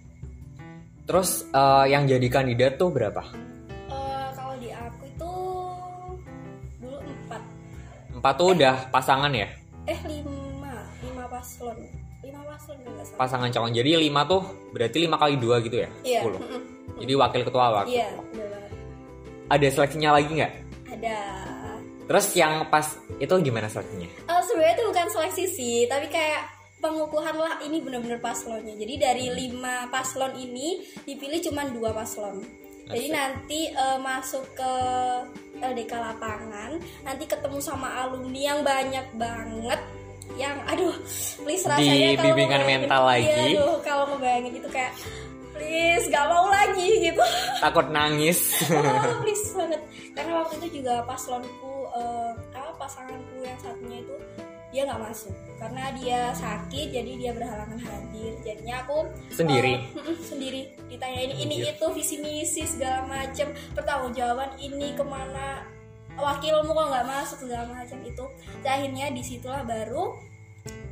[1.05, 3.54] Terus eh, yang jadi kandidat tuh berapa?
[8.15, 9.47] Empat tuh udah pasangan ya?
[9.85, 11.77] eh lima lima paslon
[12.25, 13.69] lima paslon nggak salah Pasangan calon.
[13.75, 14.41] Jadi lima tuh
[14.73, 15.89] berarti lima kali dua gitu ya?
[16.01, 16.61] iya mm-mm.
[16.95, 17.91] Jadi wakil ketua wakil.
[17.91, 18.71] iya banget.
[19.51, 20.53] Ada seleksinya lagi nggak?
[20.95, 21.17] ada
[22.05, 22.85] Terus yang pas
[23.17, 24.09] itu gimana seleksinya?
[24.09, 26.49] Eh, sebenarnya itu bukan seleksi sih tapi kayak
[26.79, 32.45] pengukuhan lah ini bener-bener paslonnya jadi dari lima paslon ini dipilih cuma dua paslon
[32.85, 34.73] jadi nanti eh, masuk ke
[35.57, 39.81] LDK lapangan nanti ketemu sama alumni yang banyak banget
[40.35, 40.93] yang aduh
[41.45, 43.29] please rasanya kalau bimbingan mental lagi.
[43.29, 44.93] iya, aduh kalau ngebayangin itu kayak
[45.55, 47.23] please gak mau lagi gitu
[47.63, 48.51] Takut nangis.
[48.73, 54.15] oh, please banget karena waktu itu juga paslonku eh, apa pasanganku yang satunya itu
[54.75, 55.31] dia nggak masuk.
[55.55, 58.35] Karena dia sakit jadi dia berhalangan hadir.
[58.43, 59.87] Jadinya aku Sendiri?
[59.95, 60.75] mm-mm, sendiri.
[60.91, 63.55] Ditanya ini ini itu visi misi segala macem.
[63.71, 65.63] Pertanggungjawaban ini ke mana?
[66.19, 68.25] Wakilmu kok nggak masuk segala macam itu.
[68.59, 70.19] Dan akhirnya di situlah baru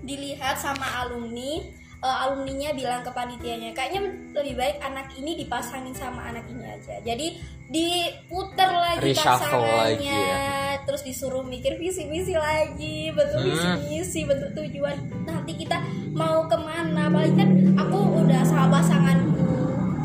[0.03, 4.01] dilihat sama alumni eh, alumninya bilang ke panitianya kayaknya
[4.35, 7.27] lebih baik anak ini dipasangin sama anak ini aja jadi
[7.65, 10.77] diputer lagi pasangannya ya.
[10.83, 13.49] terus disuruh mikir visi misi lagi bentuk Hmm.
[13.49, 15.79] visi misi bentuk tujuan nanti kita
[16.11, 19.47] mau ke mana apalagi kan aku udah sama pasanganku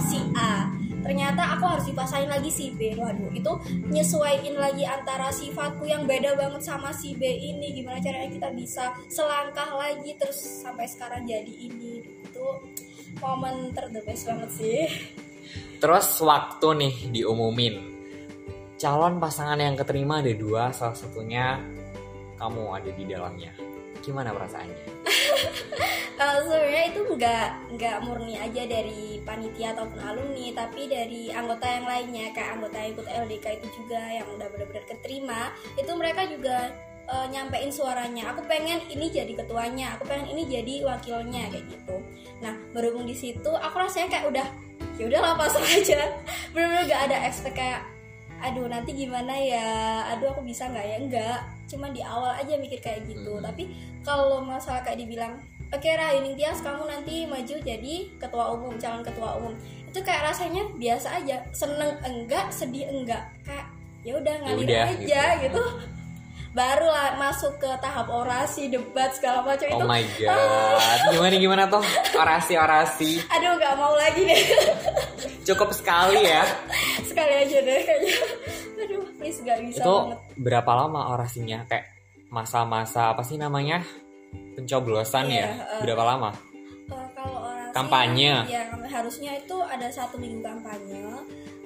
[0.01, 0.68] si A
[1.09, 2.93] ternyata aku harus dipasangin lagi si B.
[3.01, 3.49] Waduh itu
[3.89, 7.73] nyesuaiin lagi antara sifatku yang beda banget sama si B ini.
[7.73, 12.05] Gimana caranya kita bisa selangkah lagi terus sampai sekarang jadi ini?
[12.29, 12.61] Itu
[13.25, 14.85] momen ter the best banget sih.
[15.81, 17.97] Terus waktu nih diumumin.
[18.77, 21.57] Calon pasangan yang keterima ada dua, salah satunya
[22.37, 23.51] kamu ada di dalamnya.
[24.05, 24.98] Gimana perasaannya
[26.23, 31.87] uh, sebenarnya itu nggak nggak murni aja dari panitia ataupun alumni tapi dari anggota yang
[31.87, 35.43] lainnya kayak anggota yang ikut LDK itu juga yang udah benar-benar keterima
[35.77, 36.59] itu mereka juga
[37.09, 38.33] uh, nyampein suaranya.
[38.37, 41.97] Aku pengen ini jadi ketuanya aku pengen ini jadi wakilnya kayak gitu.
[42.45, 44.47] Nah berhubung di situ aku rasanya kayak udah
[45.01, 46.01] ya udahlah pasrah aja.
[46.53, 47.17] Benar-benar gak ada
[47.53, 47.81] kayak
[48.39, 49.69] aduh nanti gimana ya?
[50.15, 50.97] Aduh aku bisa nggak ya?
[50.99, 53.37] Enggak cuma di awal aja mikir kayak gitu.
[53.37, 53.45] Hmm.
[53.45, 53.69] tapi
[54.01, 55.37] kalau masalah kayak dibilang
[55.69, 59.53] oke okay, Raining Tias kamu nanti maju jadi ketua umum calon ketua umum.
[59.89, 61.45] Itu kayak rasanya biasa aja.
[61.53, 63.29] Seneng enggak sedih enggak.
[63.45, 63.69] Kayak
[64.07, 65.63] ya udah ngalir Yaudah, aja gitu, gitu
[66.59, 69.71] baru lah masuk ke tahap orasi debat segala macam.
[69.71, 70.99] Oh itu oh my god.
[71.15, 71.85] Gimana gimana toh
[72.19, 74.43] orasi orasi aduh nggak mau lagi deh.
[75.47, 76.43] Cukup sekali ya.
[77.07, 78.15] Sekali aja deh kayaknya.
[78.83, 80.19] Aduh please gak bisa itu banget.
[80.35, 81.63] berapa lama orasinya?
[81.71, 81.95] Kayak
[82.35, 83.87] masa-masa apa sih namanya?
[84.59, 86.31] Pencoblosan yeah, ya uh, berapa lama?
[86.91, 88.35] Uh, kalau orasi kampanye.
[88.51, 91.07] ya harusnya itu ada satu minggu kampanye.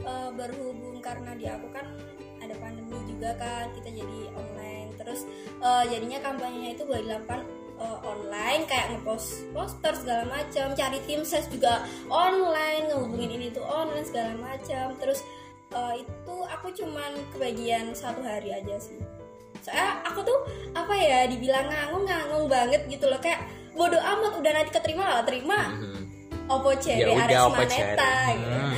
[0.05, 1.87] Uh, berhubung karena di aku kan
[2.43, 4.72] ada pandemi juga kan kita jadi online
[5.03, 5.29] terus
[5.61, 7.43] uh, jadinya kampanyenya itu gue dilakukan
[7.79, 13.67] uh, online kayak ngepost poster segala macam cari tim ses juga online ngehubungin ini tuh
[13.67, 15.21] online segala macam terus
[15.75, 18.99] uh, itu aku cuman kebagian satu hari aja sih.
[19.63, 20.39] Soalnya aku tuh
[20.75, 23.47] apa ya dibilang nganggung nganggung banget gitu loh kayak
[23.79, 25.71] bodoh amat udah nanti keterima lah terima.
[25.71, 26.12] -hmm
[26.49, 28.49] opo cewek ya Ares Maneta gitu.
[28.51, 28.75] Hmm.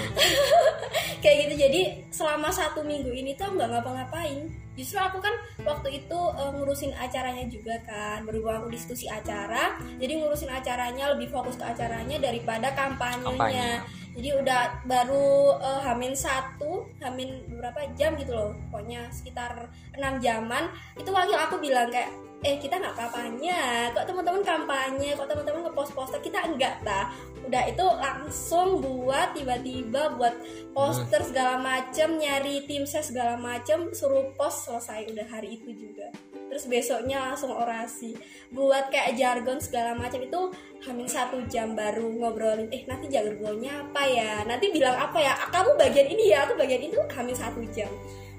[1.25, 1.81] kayak gitu jadi
[2.13, 7.47] selama satu minggu ini tuh nggak ngapa-ngapain justru aku kan waktu itu uh, ngurusin acaranya
[7.47, 13.39] juga kan berhubung aku diskusi acara jadi ngurusin acaranya lebih fokus ke acaranya daripada kampanyenya
[13.39, 13.71] Kampanye.
[14.19, 20.69] jadi udah baru uh, hamin satu hamin beberapa jam gitu loh pokoknya sekitar enam jaman
[20.99, 22.11] itu wakil aku bilang kayak
[22.43, 27.13] eh kita nggak kampanye kok teman-teman kampanye kok teman-teman ngepost poster kita enggak ta
[27.45, 30.33] udah itu langsung buat tiba-tiba buat
[30.73, 31.29] poster hmm.
[31.29, 35.13] segala macem nyari tim ses segala macem suruh post selesai.
[35.13, 36.09] Udah hari itu juga.
[36.33, 38.17] Terus besoknya langsung orasi.
[38.49, 40.41] Buat kayak jargon segala macam itu
[40.89, 44.33] hamil satu jam baru ngobrolin eh nanti jargonnya apa ya?
[44.49, 45.37] Nanti bilang apa ya?
[45.53, 46.99] Kamu bagian ini ya aku bagian itu.
[47.13, 47.93] Hamil satu jam.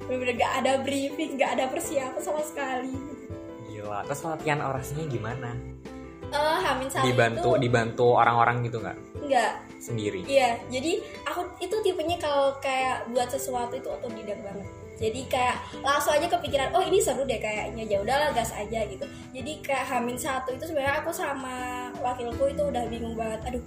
[0.05, 3.24] Bener-bener gak ada briefing gak ada persiapan sama sekali
[3.85, 5.53] gila terus latihan orasinya gimana?
[6.33, 8.97] Uh, Hamin satu dibantu itu, dibantu orang-orang gitu nggak?
[9.21, 9.51] Nggak.
[9.77, 10.25] Sendiri?
[10.25, 10.97] Iya jadi
[11.29, 14.65] aku itu tipenya kalau kayak buat sesuatu itu otodidak banget.
[14.95, 17.85] Jadi kayak langsung aja kepikiran oh ini seru deh kayaknya.
[17.85, 19.05] Ya udahlah gas aja gitu.
[19.37, 23.53] Jadi kayak Hamin satu itu sebenarnya aku sama wakilku itu udah bingung banget.
[23.53, 23.61] Aduh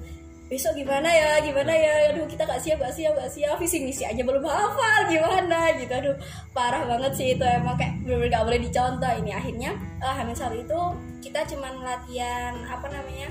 [0.49, 2.11] besok gimana ya gimana ya?
[2.11, 3.57] Aduh kita gak siap gak siap gak siap.
[3.61, 5.93] Visi misi aja belum hafal gimana gitu.
[5.93, 6.17] Aduh
[6.57, 9.13] parah banget sih itu emang kayak bener-bener gak boleh dicontoh.
[9.21, 10.81] Ini akhirnya uh, hamil satu itu
[11.21, 13.29] kita cuman latihan apa namanya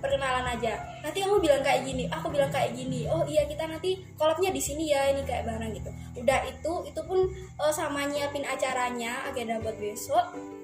[0.00, 0.80] perkenalan aja.
[1.04, 3.04] Nanti kamu bilang kayak gini aku bilang kayak gini.
[3.12, 5.90] Oh iya kita nanti kolabnya di sini ya ini kayak barang gitu.
[6.24, 7.28] Udah itu itu pun
[7.60, 10.55] uh, sama nyiapin acaranya agenda buat besok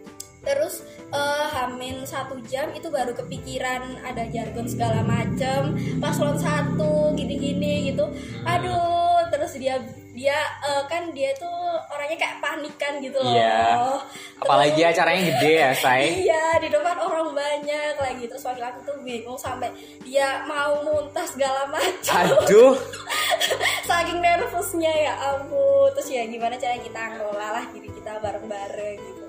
[0.43, 0.83] terus
[1.15, 8.11] uh, hamin satu jam itu baru kepikiran ada jargon segala macem paslon satu gini-gini gitu.
[8.43, 9.03] Aduh
[9.33, 9.81] terus dia
[10.13, 11.51] dia uh, kan dia tuh
[11.89, 13.33] orangnya kayak panikan gitu loh.
[13.33, 13.97] Iya.
[14.45, 18.85] apalagi terus, acaranya gede ya say iya di depan orang banyak lagi terus wakil aku
[18.85, 19.73] tuh bingung sampai
[20.05, 22.77] dia mau muntah segala macam aduh.
[23.89, 25.91] Saking nervousnya ya ampun.
[25.99, 29.22] Terus ya gimana cara kita ngelola lah diri kita bareng-bareng gitu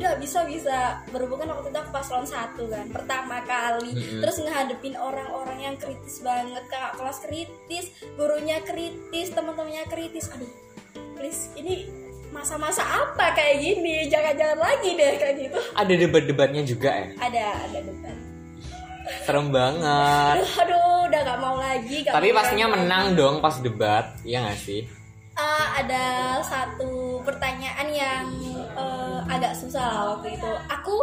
[0.00, 1.04] udah bisa bisa.
[1.12, 3.92] Berhubungan waktu itu aku paslon satu kan pertama kali.
[3.92, 4.20] Mm-hmm.
[4.24, 7.84] terus ngehadepin orang-orang yang kritis banget kakak kelas kritis
[8.16, 10.32] gurunya kritis teman-temannya kritis.
[10.32, 10.48] Aduh
[11.14, 11.84] please ini
[12.32, 14.08] masa-masa apa kayak gini?
[14.08, 15.58] Jangan-jangan lagi deh kayak gitu.
[15.76, 17.08] Ada debat-debatnya juga ya?
[17.20, 18.18] Ada ada debat.
[19.26, 20.34] Serem banget.
[20.40, 24.62] Aduh, aduh udah gak mau lagi gak tapi pastinya menang dong pas debat iya gak
[24.62, 24.86] sih?
[25.34, 28.26] Uh, ada satu pertanyaan yang
[28.76, 28.99] uh,
[29.30, 30.52] agak susah lah waktu itu.
[30.66, 30.96] Aku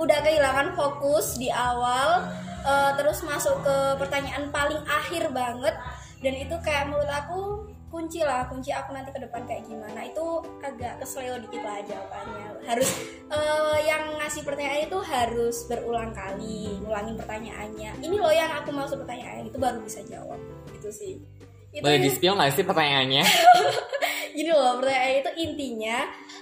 [0.00, 2.24] udah kehilangan fokus di awal,
[2.64, 5.74] uh, terus masuk ke pertanyaan paling akhir banget,
[6.24, 10.04] dan itu kayak menurut aku kunci lah kunci aku nanti ke depan kayak gimana.
[10.04, 12.48] Itu agak kesleo dikit lah jawabannya.
[12.68, 12.90] Harus
[13.32, 17.90] uh, yang ngasih pertanyaan itu harus berulang kali ngulangin pertanyaannya.
[18.04, 20.38] Ini loh yang aku maksud pertanyaan itu baru bisa jawab.
[20.72, 21.20] Itu sih.
[21.72, 23.24] Itu boleh di spill nggak sih pertanyaannya?
[24.36, 25.98] Gini loh pertanyaan itu intinya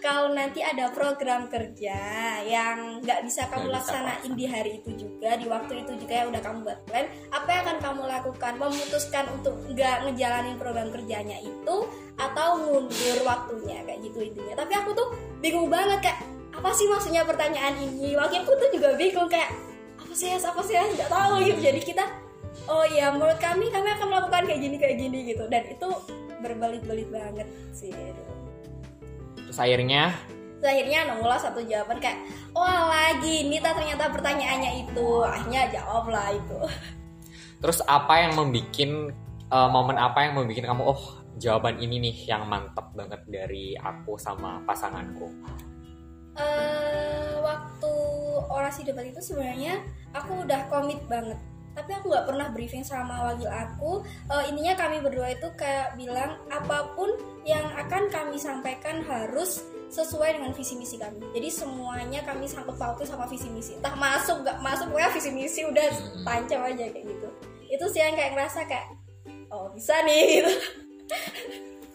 [0.06, 1.98] kalau nanti ada program kerja
[2.46, 6.42] yang nggak bisa kamu laksanain di hari itu juga di waktu itu juga yang udah
[6.46, 8.52] kamu buat plan apa yang akan kamu lakukan?
[8.54, 11.76] Memutuskan untuk nggak ngejalanin program kerjanya itu
[12.14, 14.62] atau mundur waktunya kayak gitu intinya.
[14.62, 15.10] Tapi aku tuh
[15.42, 16.22] bingung banget kayak
[16.54, 18.14] apa sih maksudnya pertanyaan ini?
[18.14, 19.50] Wakilku tuh juga bingung kayak
[19.98, 21.58] apa sih apa sih nggak tahu gitu.
[21.66, 22.06] Jadi kita
[22.70, 25.50] oh iya menurut kami kami akan melakukan kayak gini kayak gini gitu.
[25.50, 25.88] Dan itu
[26.38, 27.90] berbelit-belit banget sih
[29.56, 30.12] terus akhirnya?
[30.60, 32.20] Terus akhirnya nemulah satu jawaban kayak
[32.52, 35.24] wah lagi ini ternyata pertanyaannya itu.
[35.24, 36.60] Akhirnya jawab lah itu.
[37.64, 38.68] Terus apa yang membuat
[39.48, 44.20] uh, momen apa yang membuat kamu oh jawaban ini nih yang mantep banget dari aku
[44.20, 45.32] sama pasanganku?
[46.36, 47.94] Uh, waktu
[48.52, 49.80] orasi debat itu sebenarnya
[50.12, 51.40] aku udah komit banget
[51.76, 54.00] tapi aku nggak pernah briefing sama wakil aku.
[54.32, 57.12] Uh, intinya kami berdua itu kayak bilang apa pun
[57.44, 59.60] yang akan kami sampaikan harus
[59.92, 61.20] sesuai dengan visi misi kami.
[61.36, 63.76] Jadi semuanya kami sangkut pautin sama visi misi.
[63.76, 65.86] Entah masuk nggak masuk pokoknya visi misi udah
[66.24, 67.28] tancap aja kayak gitu.
[67.68, 68.86] Itu sih yang kayak ngerasa kayak
[69.52, 70.52] oh bisa nih gitu.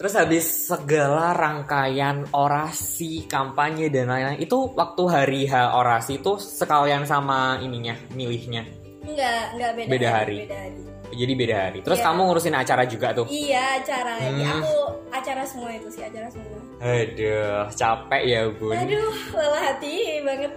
[0.02, 7.06] Terus habis segala rangkaian orasi, kampanye dan lain-lain itu waktu hari H orasi itu sekalian
[7.06, 8.81] sama ininya, milihnya.
[9.02, 10.36] Enggak, enggak beda, beda hari.
[10.46, 10.78] Beda hari.
[11.12, 11.78] Jadi beda hari.
[11.84, 12.06] Terus Iya.
[12.08, 13.26] kamu ngurusin acara juga tuh.
[13.28, 14.12] Iya, acara.
[14.16, 14.48] Hmm.
[14.64, 14.76] Aku
[15.12, 16.56] acara semua itu sih, acara semua.
[16.80, 18.72] Aduh, capek ya bun.
[18.72, 20.52] Aduh, lelah hati banget.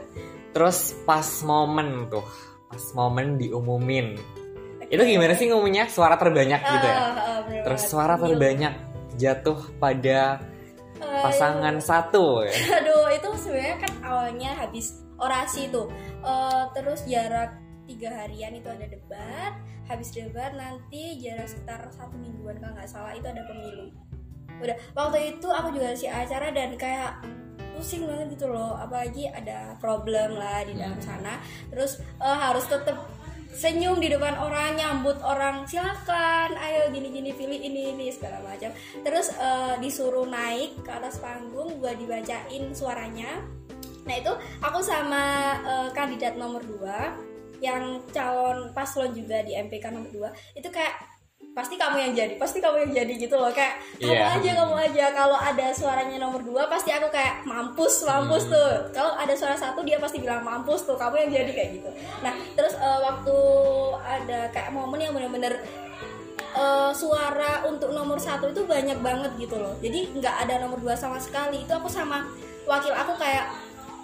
[0.56, 2.24] Terus pas momen tuh,
[2.72, 4.16] pas momen diumumin.
[4.88, 5.92] Itu gimana sih ngomongnya?
[5.92, 6.98] Suara terbanyak gitu ya?
[7.50, 8.74] Bener Terus suara terbanyak
[9.20, 10.40] jatuh pada
[10.96, 12.56] Ah, pasangan satu ya.
[12.80, 15.92] Aduh, itu sebenarnya kan awalnya habis orasi tuh.
[16.24, 17.52] Eh, terus jarak
[17.86, 19.54] tiga harian itu ada debat.
[19.86, 23.94] Habis debat nanti jarak sekitar satu mingguan kalau nggak salah itu ada pemilu.
[24.62, 27.22] Udah waktu itu aku juga si acara dan kayak
[27.78, 28.78] pusing banget gitu loh.
[28.78, 31.38] Apalagi ada problem lah di dalam sana.
[31.70, 32.98] Terus eh, harus tetap
[33.56, 38.76] senyum di depan orang nyambut orang silakan ayo gini gini pilih ini ini segala macam
[39.00, 43.40] terus eh, disuruh naik ke atas panggung buat dibacain suaranya
[44.04, 47.35] nah itu aku sama eh, kandidat nomor 2
[47.66, 50.94] yang calon paslon juga di MPK nomor 2 itu kayak
[51.52, 53.48] pasti kamu yang jadi pasti kamu yang jadi gitu loh.
[53.48, 54.36] Kayak kamu Iya.
[54.36, 55.06] aja kamu aja.
[55.16, 58.54] Kalau ada suaranya nomor 2 pasti aku kayak mampus mampus Hmm.
[58.54, 58.72] tuh.
[58.92, 61.90] Kalau ada suara satu dia pasti bilang mampus tuh kamu yang jadi kayak gitu.
[62.20, 63.36] Nah terus eh, waktu
[63.98, 65.64] ada kayak momen yang bener-bener
[66.56, 69.76] eh, suara untuk nomor satu itu banyak banget gitu loh.
[69.80, 71.64] Jadi nggak ada nomor dua sama sekali.
[71.64, 72.28] Itu aku sama
[72.68, 73.48] wakil aku kayak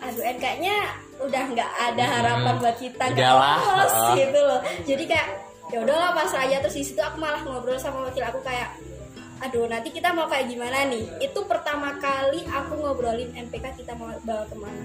[0.02, 3.62] aduh kayaknya udah nggak ada harapan buat kita nggak Hmm.
[3.62, 4.14] Lolos heeh.
[4.26, 4.60] gitu loh.
[4.84, 5.28] Jadi kayak
[5.70, 6.58] ya udahlah pas aja.
[6.60, 8.74] Terus di situ aku malah ngobrol sama wakil aku kayak
[9.42, 11.06] aduh nanti kita mau kayak gimana nih?
[11.18, 14.84] Itu pertama kali aku ngobrolin MPK kita mau bawa ke mana.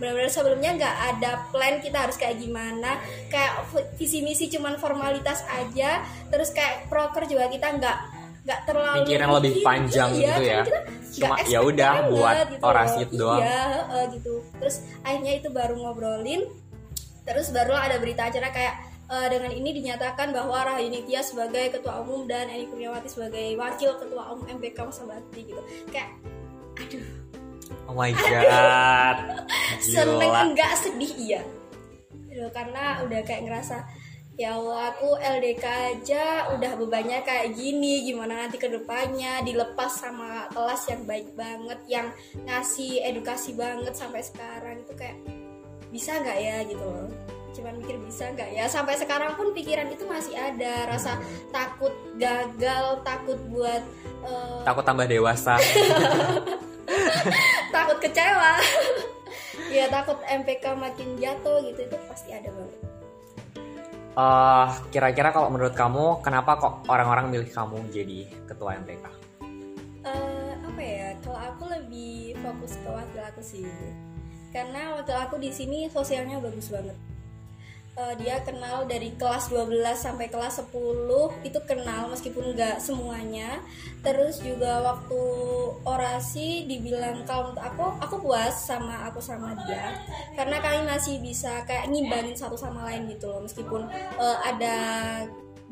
[0.00, 2.98] Benar-benar sebelumnya nggak ada plan kita harus kayak gimana.
[3.28, 6.02] Kayak visi misi cuman formalitas aja.
[6.26, 7.96] Terus kayak proker juga kita nggak
[8.42, 10.60] nggak terlalu Mikir yang lebih panjang iya, gitu ya.
[10.66, 10.80] kita
[11.12, 13.04] Cuma ya udah buat gitu orasi loh.
[13.06, 13.40] itu doang.
[13.44, 14.76] iya heeh, gitu terus
[15.06, 16.42] akhirnya itu baru ngobrolin
[17.22, 18.74] terus baru ada berita acara kayak
[19.12, 23.94] eh, dengan ini dinyatakan bahwa Rahayuni Tia sebagai ketua umum dan Eni Kurniawati sebagai wakil
[24.00, 26.10] ketua umum MPK Masa Bakti gitu kayak
[26.80, 27.22] aduh
[27.88, 29.16] Oh my god.
[29.84, 31.42] seneng enggak sedih iya
[32.32, 33.84] Aduh, karena udah kayak ngerasa
[34.40, 39.44] ya Allah aku LDK aja udah bebannya kayak gini gimana nanti ke depannya?
[39.44, 42.06] Dilepas sama kelas yang baik banget yang
[42.48, 44.80] ngasih edukasi banget sampai sekarang.
[44.80, 45.20] Itu kayak
[45.92, 47.08] bisa nggak ya gitu loh.
[47.52, 48.64] Cuman mikir bisa nggak ya?
[48.72, 50.88] Sampai sekarang pun pikiran itu masih ada.
[50.88, 51.20] Rasa
[51.52, 53.84] takut gagal takut buat
[54.24, 55.60] eh, Takut tambah dewasa.
[57.74, 58.56] takut kecewa.
[59.72, 63.01] Ya takut MPK makin jatuh gitu itu pasti ada banget
[64.12, 69.04] Eh, kira-kira kalau menurut kamu kenapa kok orang-orang milih kamu jadi ketua MPK?
[70.04, 71.16] Eh, apa ya?
[71.24, 73.64] Kalau aku lebih fokus ke wakil aku sih.
[74.52, 77.11] Karena wakil aku di sini sosialnya bagus banget
[77.92, 83.60] Eh, dia kenal dari kelas 12 sampai kelas 10 itu kenal meskipun nggak semuanya.
[84.00, 85.20] Terus juga waktu
[85.84, 89.92] orasi dibilang kalau menurut aku aku puas sama aku sama dia.
[90.32, 94.76] Karena kami masih bisa kayak ngimbangin satu sama lain gitu loh meskipun eh, ada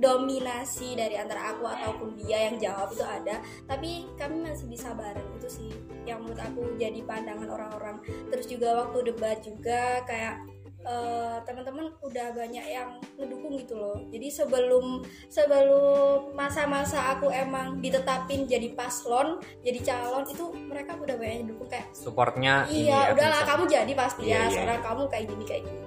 [0.00, 3.40] dominasi dari antara aku ataupun dia yang jawab itu ada.
[3.64, 5.72] Tapi kami masih bisa bareng itu sih
[6.04, 7.96] yang menurut aku jadi pandangan orang-orang.
[8.28, 10.49] Terus juga waktu debat juga kayak
[10.80, 18.48] eh, teman-teman udah banyak yang ngedukung gitu loh jadi sebelum sebelum masa-masa aku emang ditetapin
[18.48, 23.12] jadi paslon jadi calon itu mereka udah banyak yang dukung kayak Supportnya ini ya, iya
[23.12, 25.80] udahlah kamu jadi pasti Iya, ya iya, sekarang kamu kayak gini kayak gini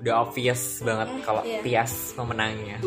[0.00, 1.60] udah obvious banget Mm, kalau iya.
[1.60, 2.80] Tias pemenangnya.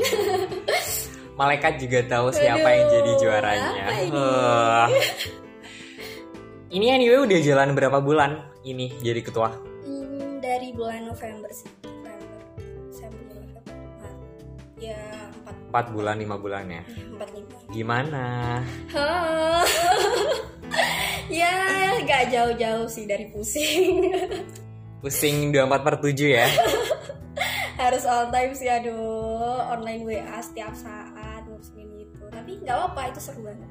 [1.40, 3.84] Malaikat juga tahu siapa yang jadi juaranya.
[4.02, 4.90] Eh.
[6.74, 9.54] ini anyway udah jalan berapa bulan ini jadi ketua?
[10.44, 11.72] Dari bulan November sih.
[11.88, 12.28] November,
[12.92, 14.18] November, Maret.
[14.76, 15.00] Ya
[15.32, 16.84] empat, Empat bulan, lima bulan ya.
[16.84, 17.56] empat lima.
[17.72, 18.26] Gimana?
[21.32, 21.50] Ya
[22.04, 24.12] nggak jauh-jauh sih dari pusing.
[25.02, 26.46] Pusing 24 per 7 ya?
[27.76, 29.64] Harus on time sih aduh.
[29.72, 32.24] Online WA setiap saat ngurusin itu.
[32.28, 33.68] Tapi nggak apa itu seru banget.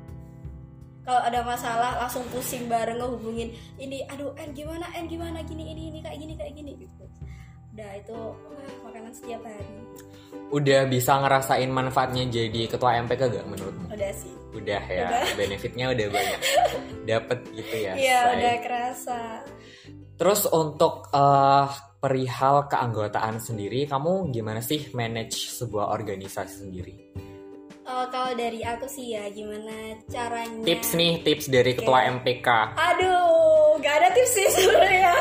[1.02, 5.90] Kalau ada masalah langsung pusing bareng ngehubungin ini aduh en gimana en gimana gini ini
[5.90, 7.04] ini kayak gini kayak gini gitu.
[7.74, 9.66] Udah itu wah, makanan setiap hari.
[10.52, 13.88] Udah bisa ngerasain manfaatnya jadi ketua MPK gak menurutmu?
[13.88, 14.32] Udah sih.
[14.52, 15.22] Udah ya, Udah.
[15.40, 16.40] benefitnya udah banyak
[17.08, 17.92] dapet gitu ya.
[17.96, 19.20] Iya udah kerasa.
[20.20, 21.66] Terus untuk eh,
[22.02, 26.94] perihal keanggotaan sendiri, kamu gimana sih manage sebuah organisasi sendiri?
[27.92, 32.48] Oh, kalau dari aku sih ya gimana caranya Tips nih, tips dari ketua MPK.
[32.72, 35.12] Aduh, gak ada tips sih sebenarnya.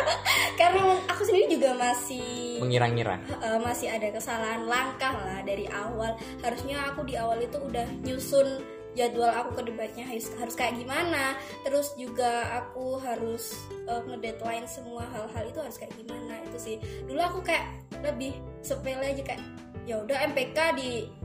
[0.55, 3.19] Karena aku sendiri juga masih Mengira-ngira.
[3.19, 6.15] eh, masih ada kesalahan langkah lah dari awal.
[6.39, 11.36] Harusnya aku di awal itu udah nyusun jadwal aku ke depannya harus harus kayak gimana.
[11.67, 13.51] Terus juga aku harus
[13.84, 16.76] eh, ngedeadline semua hal-hal itu harus kayak gimana itu sih.
[17.03, 17.67] Dulu aku kayak
[17.99, 18.32] lebih
[18.63, 19.43] sepele aja kayak
[19.84, 20.57] ya udah MPK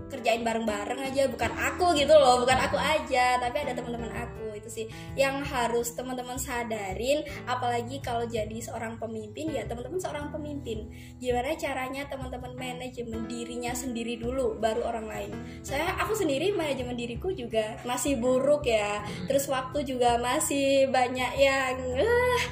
[0.06, 4.68] dikerjain bareng-bareng aja bukan aku gitu loh bukan aku aja tapi ada teman-teman aku itu
[4.82, 4.86] sih.
[5.14, 10.90] Yang harus teman-teman sadarin apalagi kalau jadi seorang pemimpin ya teman-teman seorang pemimpin.
[11.22, 15.30] Gimana caranya teman-teman manajemen dirinya sendiri dulu baru orang lain?
[15.62, 19.06] Saya aku sendiri manajemen diriku juga masih buruk ya.
[19.30, 22.42] Terus waktu juga masih banyak yang eh,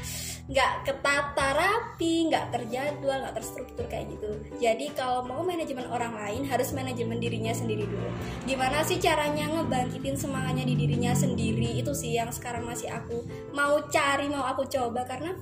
[0.45, 4.29] nggak ketata rapi, nggak terjadwal, nggak terstruktur kayak gitu.
[4.61, 8.09] Jadi kalau mau manajemen orang lain harus manajemen dirinya sendiri dulu.
[8.45, 11.81] Gimana sih caranya ngebangkitin semangatnya di dirinya sendiri?
[11.81, 13.25] Itu sih yang sekarang masih aku
[13.57, 15.33] mau cari, mau aku coba karena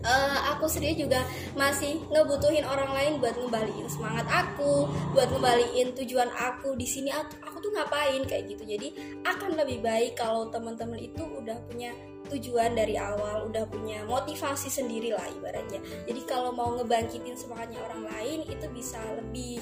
[0.00, 1.20] eh, aku sendiri juga
[1.52, 7.36] masih ngebutuhin orang lain buat ngembaliin semangat aku, buat ngembaliin tujuan aku di sini aku,
[7.44, 8.64] aku tuh ngapain kayak gitu.
[8.64, 11.92] Jadi akan lebih baik kalau teman-teman itu udah punya
[12.30, 18.06] tujuan dari awal udah punya motivasi sendiri lah ibaratnya jadi kalau mau ngebangkitin semangatnya orang
[18.06, 19.58] lain itu bisa lebih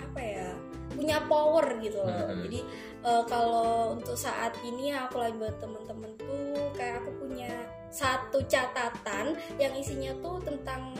[0.00, 0.48] apa ya
[0.88, 2.42] punya power gitu loh Mhm.
[2.48, 2.60] jadi
[3.04, 7.50] eh, kalau untuk saat ini aku lagi buat temen-temen tuh kayak aku punya
[7.88, 10.92] satu catatan yang isinya tuh tentang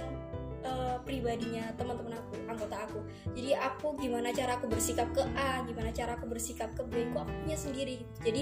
[0.69, 3.01] eh, pribadinya teman-teman aku anggota aku
[3.33, 7.25] jadi aku gimana cara aku bersikap ke A gimana cara aku bersikap ke B aku
[7.25, 8.29] punya sendiri gitu.
[8.29, 8.41] jadi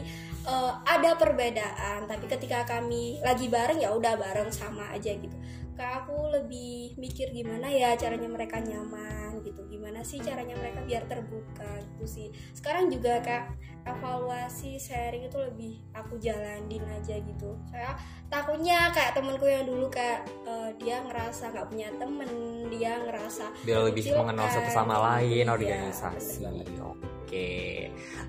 [0.50, 5.36] eh, ada perbedaan tapi ketika kami lagi bareng ya udah bareng sama aja gitu
[5.76, 11.04] kayak aku lebih mikir gimana ya caranya mereka nyaman gitu gimana sih caranya mereka biar
[11.04, 13.52] terbuka gitu sih sekarang juga kayak
[13.86, 17.94] evaluasi sharing itu lebih aku jalanin aja gitu saya
[18.26, 22.30] takutnya kayak temenku yang dulu kayak eh, dia ngerasa nggak punya temen
[22.66, 26.42] dia ngerasa Biar lebih mengenal satu sama lain Iya, organisasi.
[26.42, 26.68] banget.
[26.82, 27.50] Oke.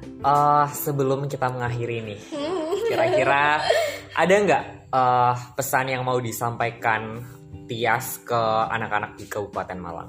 [0.03, 2.19] Eh, sebelum kita mengakhiri nih,
[2.85, 3.61] kira-kira
[4.13, 7.21] ada nggak eh, pesan yang mau disampaikan
[7.67, 8.41] Tias ke
[8.71, 10.07] anak-anak di Kabupaten Malang?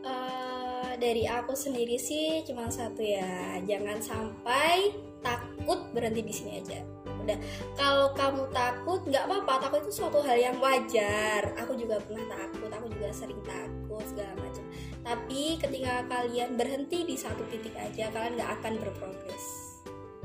[0.00, 3.60] Eh, dari aku sendiri sih cuma satu ya.
[3.68, 6.80] Jangan sampai takut berhenti di sini aja.
[7.20, 7.36] Udah
[7.76, 9.68] kalau kamu takut nggak apa-apa.
[9.68, 11.52] Takut itu suatu hal yang wajar.
[11.60, 14.64] Aku juga pernah takut aku juga sering takut segala macam.
[15.04, 19.65] Tapi ketika kalian berhenti di satu titik aja kalian nggak akan berprogres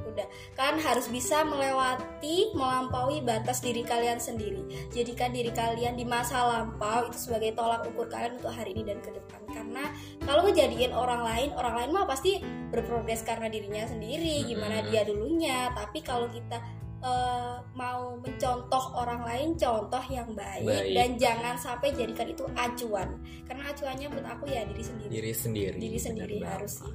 [0.06, 0.28] udah.
[0.58, 4.66] Kalian harus bisa melewati melampaui batas diri kalian sendiri.
[4.92, 9.00] Jadikan diri kalian di masa lampau itu sebagai tolak ukur kalian untuk hari ini dan
[9.00, 9.42] ke depan.
[9.52, 9.84] Karena
[10.24, 12.42] kalau ngejadiin orang lain orang lain mah pasti
[12.72, 15.70] berprogres karena dirinya sendiri gimana dia dulunya.
[15.76, 16.58] Tapi kalau kita
[17.02, 20.94] eh, mau mencontoh orang lain contoh yang baik, Baik.
[20.94, 23.10] dan jangan sampai jadikan itu acuan.
[23.46, 25.10] Karena acuannya menurut aku ya diri sendiri.
[25.10, 25.78] Diri sendiri.
[25.78, 26.86] Diri sendiri harus.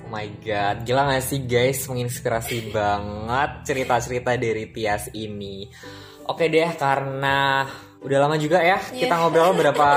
[0.00, 5.70] Oh my god, gila gak sih guys, menginspirasi banget cerita-cerita dari Tias ini.
[6.26, 7.62] Oke deh, karena
[8.00, 9.20] udah lama juga ya kita Iya.
[9.20, 9.88] ngobrol berapa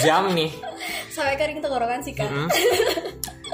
[0.00, 0.52] jam nih.
[1.14, 2.46] sampai kering tenggorokan sih kak Mm-mm.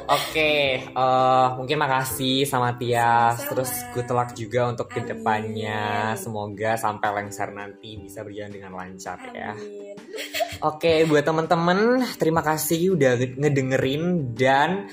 [0.05, 0.52] Oke,
[0.84, 3.40] eh, mungkin makasih sama Tias.
[3.40, 3.48] Sama-sama.
[3.48, 4.94] Terus good luck juga untuk Amin.
[4.94, 5.84] ke depannya.
[6.14, 9.57] Semoga sampai lengser nanti bisa berjalan dengan lancar ya.
[9.57, 9.96] amin
[10.61, 14.86] Oke, buat temen-temen, terima kasih udah ngedengerin dan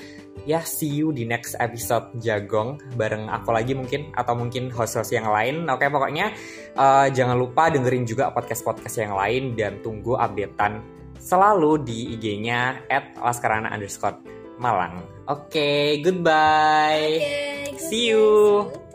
[0.44, 5.30] ya see you di next episode Jagong bareng aku lagi mungkin atau mungkin host-host yang
[5.30, 5.66] lain.
[5.70, 6.34] Oke, pokoknya
[6.74, 10.82] eh, jangan lupa dengerin juga podcast-podcast yang lain dan tunggu updatean
[11.22, 12.90] selalu di IG-nya
[13.22, 14.18] @laskarana underscore
[14.58, 15.02] Malang.
[15.26, 17.18] Oke, goodbye.
[17.18, 18.91] Oke, good See you.